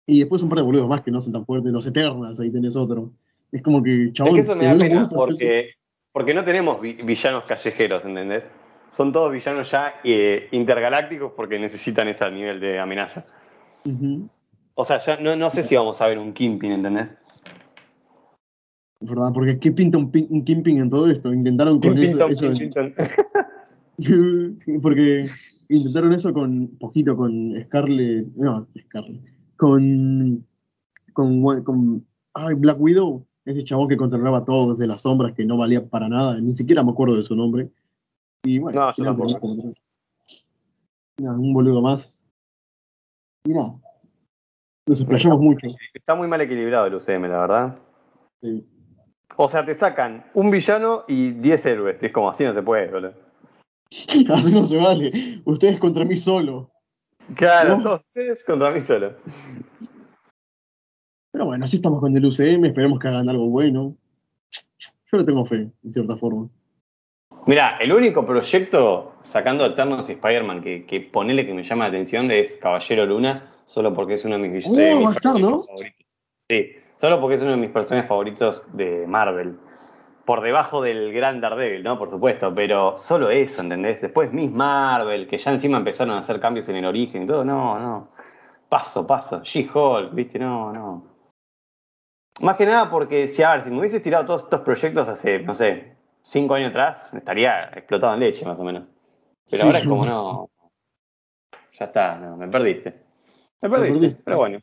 y 0.07 0.21
después 0.21 0.43
un 0.43 0.49
par 0.49 0.59
de 0.59 0.65
boludos 0.65 0.89
más 0.89 1.03
que 1.03 1.11
no 1.11 1.21
son 1.21 1.33
tan 1.33 1.45
fuertes, 1.45 1.73
los 1.73 1.87
Eternals, 1.87 2.39
ahí 2.41 2.51
tenés 2.51 2.77
otro. 2.77 3.11
Es 3.51 3.63
como 3.63 3.83
que, 3.83 4.07
es 4.07 4.13
chabón, 4.13 4.35
que 4.35 4.41
eso 4.41 4.57
me 4.57 4.65
da 4.65 4.77
pena, 4.77 5.09
porque, 5.09 5.71
porque 6.13 6.35
no 6.35 6.45
tenemos 6.45 6.81
vi- 6.81 6.95
villanos 7.03 7.45
callejeros, 7.45 8.05
¿entendés? 8.05 8.45
Son 8.91 9.13
todos 9.13 9.33
villanos 9.33 9.71
ya 9.71 9.95
eh, 10.05 10.49
intergalácticos 10.53 11.33
porque 11.37 11.59
necesitan 11.59 12.09
ese 12.09 12.31
nivel 12.31 12.61
de 12.61 12.79
amenaza. 12.79 13.25
O 14.75 14.85
sea, 14.85 15.05
ya 15.05 15.17
no, 15.17 15.37
no 15.37 15.51
sé 15.51 15.63
si 15.65 15.77
vamos 15.77 16.01
a 16.01 16.07
ver 16.07 16.19
un 16.19 16.33
Kingpin, 16.33 16.73
¿entendés? 16.73 17.09
es 19.01 19.09
¿Verdad? 19.09 19.31
Porque 19.35 19.59
¿qué 19.59 19.73
pinta 19.73 19.99
un, 19.99 20.11
un 20.31 20.45
Kingpin 20.45 20.79
en 20.79 20.91
todo 20.91 21.11
esto? 21.11 21.33
Intentaron 21.33 21.81
con 21.81 21.99
eso, 21.99 22.27
eso 22.29 22.47
en- 22.47 22.71
porque 24.83 25.29
intentaron 25.77 26.13
eso 26.13 26.33
con 26.33 26.69
poquito 26.79 27.17
con 27.17 27.55
Scarlet, 27.65 28.27
no, 28.37 28.67
Scarlet, 28.87 29.21
con 29.57 30.45
con, 31.13 31.63
con 31.63 32.07
ay, 32.35 32.55
Black 32.55 32.81
Widow, 32.81 33.27
ese 33.45 33.65
chabón 33.65 33.89
que 33.89 33.97
controlaba 33.97 34.45
todo 34.45 34.75
desde 34.75 34.87
las 34.87 35.03
sombras 35.03 35.35
que 35.35 35.45
no 35.45 35.57
valía 35.57 35.85
para 35.89 36.09
nada, 36.09 36.41
ni 36.41 36.57
siquiera 36.57 36.83
me 36.83 36.91
acuerdo 36.91 37.17
de 37.17 37.25
su 37.25 37.37
nombre. 37.37 37.71
Y 38.45 38.59
bueno, 38.59 38.93
No, 38.97 39.75
Nada, 41.19 41.39
un 41.39 41.53
boludo 41.53 41.83
más. 41.83 42.25
Y 43.45 43.53
nada. 43.53 43.75
Nos 44.87 45.01
explayamos 45.01 45.41
mucho. 45.41 45.69
Está 45.95 46.15
muy 46.15 46.27
mal 46.27 46.41
equilibrado 46.41 46.87
el 46.87 46.95
UCM, 46.95 47.23
la 47.29 47.41
verdad. 47.41 47.79
sí. 48.41 48.67
O 49.37 49.49
sea, 49.49 49.65
te 49.65 49.75
sacan 49.75 50.27
un 50.35 50.51
villano 50.51 51.05
y 51.09 51.31
10 51.31 51.67
héroes. 51.67 52.03
Es 52.03 52.13
como 52.13 52.29
así 52.29 52.45
no 52.45 52.53
se 52.53 52.63
puede, 52.63 52.91
boludo. 52.91 53.15
Así 54.33 54.55
no 54.55 54.65
se 54.65 54.77
vale. 54.79 55.13
Ustedes 55.45 55.79
contra 55.79 56.05
mí 56.05 56.17
solo. 56.17 56.71
Claro, 57.35 57.77
No. 57.79 57.83
todos 57.85 58.01
ustedes 58.07 58.45
contra 58.45 58.71
mí 58.71 58.83
solo. 58.83 59.15
Pero 61.33 61.47
bueno, 61.47 61.65
así 61.65 61.77
estamos 61.77 62.01
con 62.01 62.15
el 62.17 62.25
UCM, 62.27 62.67
esperemos 62.67 62.99
que 62.99 63.09
hagan 63.09 63.29
algo 63.29 63.47
bueno. 63.49 63.97
Yo 65.11 65.19
le 65.19 65.25
tengo 65.25 65.45
fe, 65.47 65.71
en 65.83 65.93
cierta 65.93 66.17
forma. 66.17 66.49
Mira, 67.47 67.79
el 67.79 67.93
único 67.93 68.25
proyecto 68.27 69.15
sacando 69.23 69.65
Eternos 69.65 70.09
y 70.09 70.13
Spider-Man 70.13 70.63
que, 70.63 70.85
que 70.87 71.01
ponele 71.01 71.47
que 71.47 71.55
me 71.55 71.65
llama 71.65 71.85
la 71.85 71.89
atención 71.91 72.31
es 72.31 72.53
Caballero 72.59 73.07
Luna, 73.07 73.51
solo 73.65 73.95
porque 73.95 74.15
es 74.15 74.25
uno 74.25 74.39
de 74.39 74.49
mis, 74.49 74.67
Oh, 74.67 74.75
de 74.75 74.95
mis 74.95 75.07
va 75.07 75.11
a 75.11 75.13
estar, 75.15 75.41
¿no? 75.41 75.63
favoritos. 75.65 76.07
Sí, 76.51 76.67
solo 77.01 77.21
porque 77.21 77.37
es 77.37 77.43
uno 77.43 77.53
de 77.53 77.57
mis 77.57 77.71
personajes 77.71 78.09
favoritos 78.09 78.63
de 78.75 79.07
Marvel. 79.07 79.57
Por 80.25 80.41
debajo 80.41 80.81
del 80.83 81.13
gran 81.13 81.41
Daredevil, 81.41 81.83
¿no? 81.83 81.99
Por 81.99 82.09
supuesto, 82.09 82.55
pero 82.55 82.97
solo 82.97 83.31
eso, 83.31 83.61
¿entendés? 83.61 84.01
Después 84.01 84.33
Miss 84.33 84.53
Marvel, 84.53 85.27
que 85.27 85.39
ya 85.39 85.51
encima 85.51 85.79
empezaron 85.79 86.15
a 86.15 86.19
hacer 86.21 86.39
cambios 86.39 86.69
en 86.69 86.77
el 86.77 86.85
origen 86.85 87.25
y 87.25 87.27
todo, 87.27 87.45
no, 87.45 87.79
no. 87.79 88.09
Paso, 88.69 89.07
paso. 89.07 89.43
She-Hulk, 89.43 90.15
¿viste? 90.15 90.39
No, 90.39 90.73
no. 90.73 91.05
Más 92.41 92.57
que 92.57 92.65
nada 92.67 92.89
porque, 92.89 93.29
si 93.29 93.43
a 93.43 93.53
ver, 93.53 93.65
si 93.65 93.71
me 93.71 93.81
hubieses 93.81 94.03
tirado 94.03 94.25
todos 94.25 94.45
estos 94.45 94.61
proyectos 94.61 95.09
hace, 95.09 95.41
no 95.41 95.55
sé, 95.55 95.97
cinco 96.23 96.55
años 96.55 96.71
atrás, 96.71 97.13
estaría 97.13 97.65
explotado 97.75 98.15
en 98.15 98.21
leche, 98.21 98.47
más 98.47 98.59
o 98.59 98.65
menos. 98.65 98.85
Pero 99.51 99.63
Sí. 99.63 99.67
ahora 99.67 99.79
es 99.81 99.87
como 99.87 100.05
no. 100.07 100.49
Ya 101.79 101.87
está, 101.87 102.17
no, 102.17 102.37
me 102.37 102.49
perdiste. 102.49 102.95
Me 103.61 103.69
perdiste, 103.69 103.93
perdiste. 103.99 104.23
pero 104.25 104.37
bueno. 104.39 104.59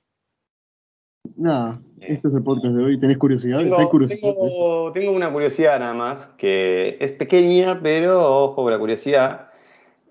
Nada, 1.38 1.80
este 2.02 2.28
es 2.28 2.34
el 2.36 2.44
podcast 2.44 2.74
de 2.76 2.84
hoy. 2.84 3.00
¿Tenés 3.00 3.18
curiosidades? 3.18 3.66
¿Hay 3.66 3.72
Tengo, 3.78 3.90
curiosidades? 3.90 4.36
tengo- 4.36 4.92
tengo 4.94 5.12
una 5.12 5.32
curiosidad 5.32 5.80
nada 5.80 5.94
más, 5.94 6.26
que 6.38 6.98
es 7.00 7.12
pequeña, 7.14 7.80
pero 7.82 8.44
ojo 8.46 8.64
con 8.64 8.72
la 8.72 8.80
curiosidad. 8.80 9.48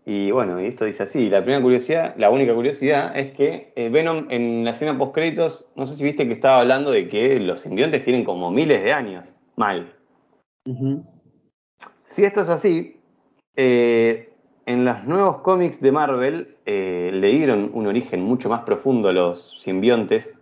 Y 0.07 0.31
bueno, 0.31 0.59
y 0.61 0.67
esto 0.67 0.87
dice 0.87 1.03
así, 1.03 1.29
la 1.29 1.43
primera 1.43 1.63
curiosidad, 1.63 2.15
la 2.17 2.31
única 2.31 2.55
curiosidad 2.55 3.17
es 3.19 3.33
que 3.35 3.73
eh, 3.77 3.91
Venom 3.91 4.27
en 4.31 4.65
la 4.65 4.71
escena 4.71 4.97
post 4.97 5.15
créditos, 5.15 5.67
no 5.77 5.87
sé 5.87 5.97
si 5.97 6.05
viste 6.05 6.27
que 6.27 6.33
estaba 6.33 6.61
hablando 6.61 6.91
de 6.91 7.09
que 7.09 7.39
los 7.41 7.61
simbiontes 7.61 8.05
tienen 8.05 8.25
como 8.25 8.51
miles 8.51 8.83
de 8.83 8.93
años. 8.93 9.31
Mal. 9.57 9.93
Si 12.07 12.25
esto 12.25 12.41
es 12.41 12.49
así, 12.49 12.97
eh, 13.57 14.31
en 14.65 14.85
los 14.87 15.05
nuevos 15.05 15.39
cómics 15.39 15.81
de 15.81 15.93
Marvel 15.93 16.57
eh, 16.65 17.11
le 17.13 17.29
dieron 17.29 17.71
un 17.75 17.87
origen 17.87 18.23
mucho 18.23 18.49
más 18.49 18.63
profundo 18.63 19.09
a 19.09 19.13
los 19.13 19.59
simbiontes 19.63 20.35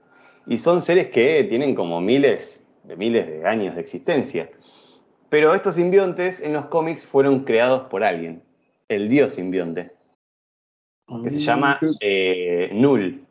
y 0.47 0.59
son 0.59 0.83
seres 0.83 1.09
que 1.09 1.45
tienen 1.49 1.75
como 1.75 2.01
miles 2.01 2.63
de 2.87 2.97
miles 2.97 3.27
de 3.27 3.47
años 3.47 3.75
de 3.75 3.81
existencia. 3.81 4.49
Pero 5.29 5.55
estos 5.55 5.75
simbiontes 5.75 6.41
en 6.41 6.53
los 6.53 6.67
cómics 6.67 7.05
fueron 7.05 7.41
creados 7.41 7.89
por 7.89 8.05
alguien, 8.05 8.43
el 8.89 9.09
dios 9.09 9.35
simbionte, 9.35 9.91
que 11.25 11.31
se 11.31 11.41
llama 11.41 11.79
eh, 12.01 12.71
Null. 12.73 13.25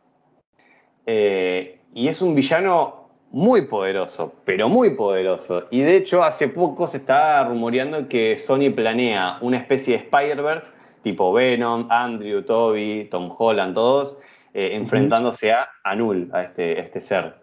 Eh, 1.06 1.80
y 1.94 2.08
es 2.10 2.22
un 2.22 2.36
villano 2.36 3.06
muy 3.32 3.64
poderoso, 3.64 4.36
pero 4.44 4.68
muy 4.68 4.92
poderoso. 4.92 5.68
Y 5.72 5.82
de 5.82 5.98
hecho, 5.98 6.24
hace 6.24 6.50
poco 6.50 6.88
se 6.88 6.98
está 6.98 7.44
rumoreando 7.48 8.10
que 8.10 8.40
Sony 8.40 8.72
planea 8.76 9.38
una 9.42 9.58
especie 9.58 9.98
de 9.98 10.04
Spider-Verse, 10.04 10.72
tipo 11.04 11.32
Venom, 11.32 11.88
Andrew, 11.90 12.44
Toby, 12.44 13.08
Tom 13.10 13.34
Holland, 13.38 13.74
todos, 13.74 14.18
eh, 14.56 14.74
enfrentándose 14.76 15.52
a, 15.52 15.68
a 15.84 15.96
Null, 15.96 16.30
a 16.34 16.44
este, 16.44 16.80
a 16.80 16.82
este 16.82 17.02
ser. 17.02 17.36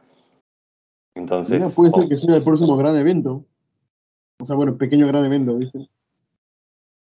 Entonces. 1.15 1.59
Mira, 1.59 1.69
puede 1.69 1.91
ser 1.91 2.05
oh, 2.05 2.09
que 2.09 2.17
sea 2.17 2.37
el 2.37 2.43
próximo 2.43 2.75
gran 2.77 2.97
evento. 2.97 3.45
O 4.41 4.47
sea, 4.47 4.57
bueno, 4.57 4.79
pequeño 4.79 5.07
gran 5.07 5.25
evento, 5.27 5.57
¿viste? 5.57 5.89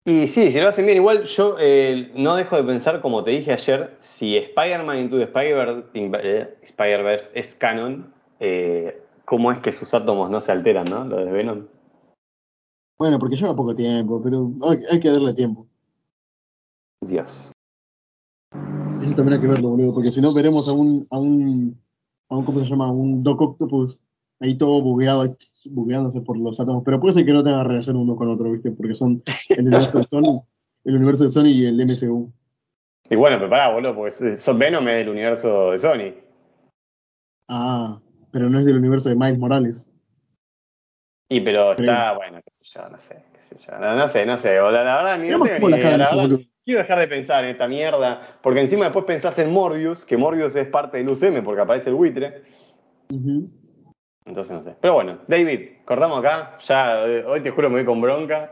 Y 0.06 0.28
sí, 0.28 0.52
si 0.52 0.60
lo 0.60 0.68
hacen 0.68 0.86
bien, 0.86 0.98
igual 0.98 1.24
yo 1.24 1.56
eh, 1.58 2.12
no 2.14 2.36
dejo 2.36 2.56
de 2.56 2.62
pensar, 2.62 3.00
como 3.00 3.24
te 3.24 3.32
dije 3.32 3.52
ayer, 3.52 3.96
si 4.00 4.36
Spider-Man 4.36 4.98
Into 5.00 5.16
the 5.16 5.24
Spider- 5.24 5.90
eh, 6.22 6.58
Spider-Verse 6.62 7.32
es 7.34 7.56
canon, 7.56 8.14
eh, 8.38 9.02
¿cómo 9.24 9.50
es 9.50 9.58
que 9.58 9.72
sus 9.72 9.92
átomos 9.92 10.30
no 10.30 10.40
se 10.40 10.52
alteran, 10.52 10.84
no? 10.84 11.04
Lo 11.04 11.16
de 11.16 11.32
Venom. 11.32 11.66
Bueno, 12.96 13.18
porque 13.18 13.34
lleva 13.34 13.56
poco 13.56 13.74
tiempo, 13.74 14.22
pero 14.22 14.52
hay, 14.62 14.78
hay 14.88 15.00
que 15.00 15.10
darle 15.10 15.34
tiempo. 15.34 15.66
Dios. 17.04 17.50
Eso 19.00 19.14
también 19.14 19.34
hay 19.34 19.40
que 19.40 19.46
verlo, 19.46 19.70
boludo, 19.70 19.94
porque 19.94 20.10
si 20.10 20.20
no 20.20 20.32
veremos 20.32 20.68
a 20.68 20.72
un, 20.72 21.06
a 21.10 21.18
un, 21.18 21.78
a 22.28 22.36
un, 22.36 22.44
¿cómo 22.44 22.60
se 22.60 22.66
llama? 22.66 22.86
A 22.86 22.92
un 22.92 23.22
Doc 23.22 23.40
Octopus 23.40 24.02
ahí 24.40 24.56
todo 24.56 24.80
bugueado, 24.82 25.36
bugueándose 25.66 26.20
por 26.20 26.38
los 26.38 26.60
átomos, 26.60 26.82
pero 26.84 27.00
puede 27.00 27.14
ser 27.14 27.24
que 27.24 27.32
no 27.32 27.42
tenga 27.42 27.64
relación 27.64 27.96
uno 27.96 28.16
con 28.16 28.28
otro, 28.28 28.52
¿viste? 28.52 28.70
Porque 28.70 28.94
son 28.94 29.22
el 29.50 29.60
universo 29.60 29.98
de 29.98 30.04
Sony, 30.04 30.42
el 30.84 30.96
universo 30.96 31.24
de 31.24 31.30
Sony 31.30 31.46
y 31.46 31.66
el 31.66 31.80
MCU. 31.80 32.32
Y 33.08 33.16
bueno, 33.16 33.36
pero 33.38 33.50
pará, 33.50 33.72
boludo, 33.72 33.94
porque 33.94 34.36
son 34.36 34.58
Venom 34.58 34.86
es 34.88 34.96
del 34.96 35.08
universo 35.08 35.70
de 35.70 35.78
Sony. 35.78 36.14
Ah, 37.48 38.00
pero 38.32 38.50
no 38.50 38.58
es 38.58 38.66
del 38.66 38.76
universo 38.76 39.08
de 39.08 39.16
Miles 39.16 39.38
Morales. 39.38 39.90
Y 41.28 41.40
pero 41.40 41.74
Creo. 41.76 41.90
está, 41.90 42.12
bueno, 42.14 42.40
qué 42.44 42.52
sé 42.60 42.70
yo, 42.74 42.88
no 42.88 42.98
sé, 42.98 43.24
qué 43.32 43.42
sé 43.42 43.56
yo. 43.64 43.78
No, 43.78 43.96
no 43.96 44.08
sé, 44.08 44.26
no 44.26 44.38
sé. 44.38 44.56
La, 44.56 44.70
verdad, 44.70 45.18
ni, 45.18 45.28
no 45.28 45.42
tengo 45.42 45.68
ni 45.68 45.70
la 45.70 45.78
idea, 45.78 46.14
verdad. 46.14 46.40
Quiero 46.66 46.80
dejar 46.80 46.98
de 46.98 47.06
pensar 47.06 47.44
en 47.44 47.50
esta 47.50 47.68
mierda, 47.68 48.38
porque 48.42 48.60
encima 48.60 48.86
después 48.86 49.04
pensás 49.04 49.38
en 49.38 49.52
Morbius, 49.52 50.04
que 50.04 50.16
Morbius 50.16 50.56
es 50.56 50.66
parte 50.66 50.96
del 50.98 51.08
UCM 51.08 51.44
porque 51.44 51.60
aparece 51.60 51.90
el 51.90 51.94
buitre. 51.94 52.42
Entonces 54.24 54.52
no 54.52 54.64
sé. 54.64 54.74
Pero 54.80 54.94
bueno, 54.94 55.18
David, 55.28 55.60
cortamos 55.84 56.18
acá. 56.18 56.58
Ya 56.66 57.06
eh, 57.06 57.24
hoy 57.24 57.40
te 57.40 57.52
juro 57.52 57.70
me 57.70 57.76
voy 57.76 57.84
con 57.84 58.00
bronca. 58.00 58.50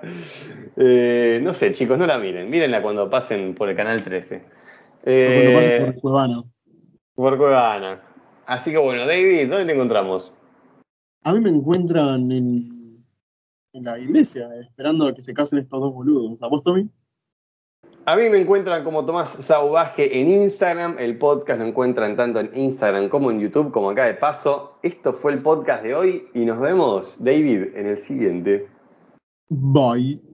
Eh, 0.77 1.40
no 1.42 1.53
sé, 1.55 1.72
chicos, 1.72 1.98
no 1.98 2.07
la 2.07 2.16
miren. 2.18 2.48
Mírenla 2.48 2.83
cuando 2.83 3.11
pasen 3.11 3.53
por 3.57 3.68
el 3.68 3.74
canal 3.74 4.05
13. 4.05 4.38
Cuando 5.03 5.53
pases 5.55 5.70
Eh, 5.72 5.85
por 5.92 6.00
Cuevana. 6.00 6.44
por 7.16 7.37
Cuevana. 7.37 8.00
Así 8.46 8.70
que 8.70 8.79
bueno, 8.79 9.07
David, 9.09 9.48
¿dónde 9.50 9.66
te 9.66 9.72
encontramos? 9.72 10.33
A 11.24 11.33
mí 11.33 11.40
me 11.40 11.50
encuentran 11.50 12.31
en, 12.31 13.05
en 13.72 13.85
la 13.85 13.98
iglesia, 13.98 14.48
esperando 14.61 15.09
a 15.09 15.14
que 15.14 15.22
se 15.22 15.35
casen 15.35 15.59
estos 15.59 15.81
dos 15.81 15.92
boludos. 15.92 16.40
¿A 16.44 16.46
vos, 16.46 16.62
Tommy? 16.62 16.88
A 18.07 18.17
mí 18.17 18.29
me 18.29 18.38
encuentran 18.38 18.85
como 18.85 19.07
Tomás 19.07 19.31
Sauvaje 19.47 20.21
en 20.21 20.29
Instagram. 20.29 20.97
El 20.99 21.17
podcast 21.17 21.59
lo 21.59 21.67
encuentran 21.67 22.17
tanto 22.17 22.38
en 22.38 22.51
Instagram 22.55 23.09
como 23.09 23.31
en 23.31 23.40
YouTube, 23.40 23.73
como 23.73 23.88
acá 23.88 24.05
de 24.05 24.12
paso. 24.12 24.79
Esto 24.83 25.14
fue 25.14 25.33
el 25.33 25.38
podcast 25.43 25.83
de 25.83 25.95
hoy 25.95 26.29
y 26.35 26.45
nos 26.45 26.61
vemos, 26.61 27.17
David, 27.19 27.75
en 27.75 27.87
el 27.87 27.99
siguiente. 28.03 28.69
Bye. 29.49 30.34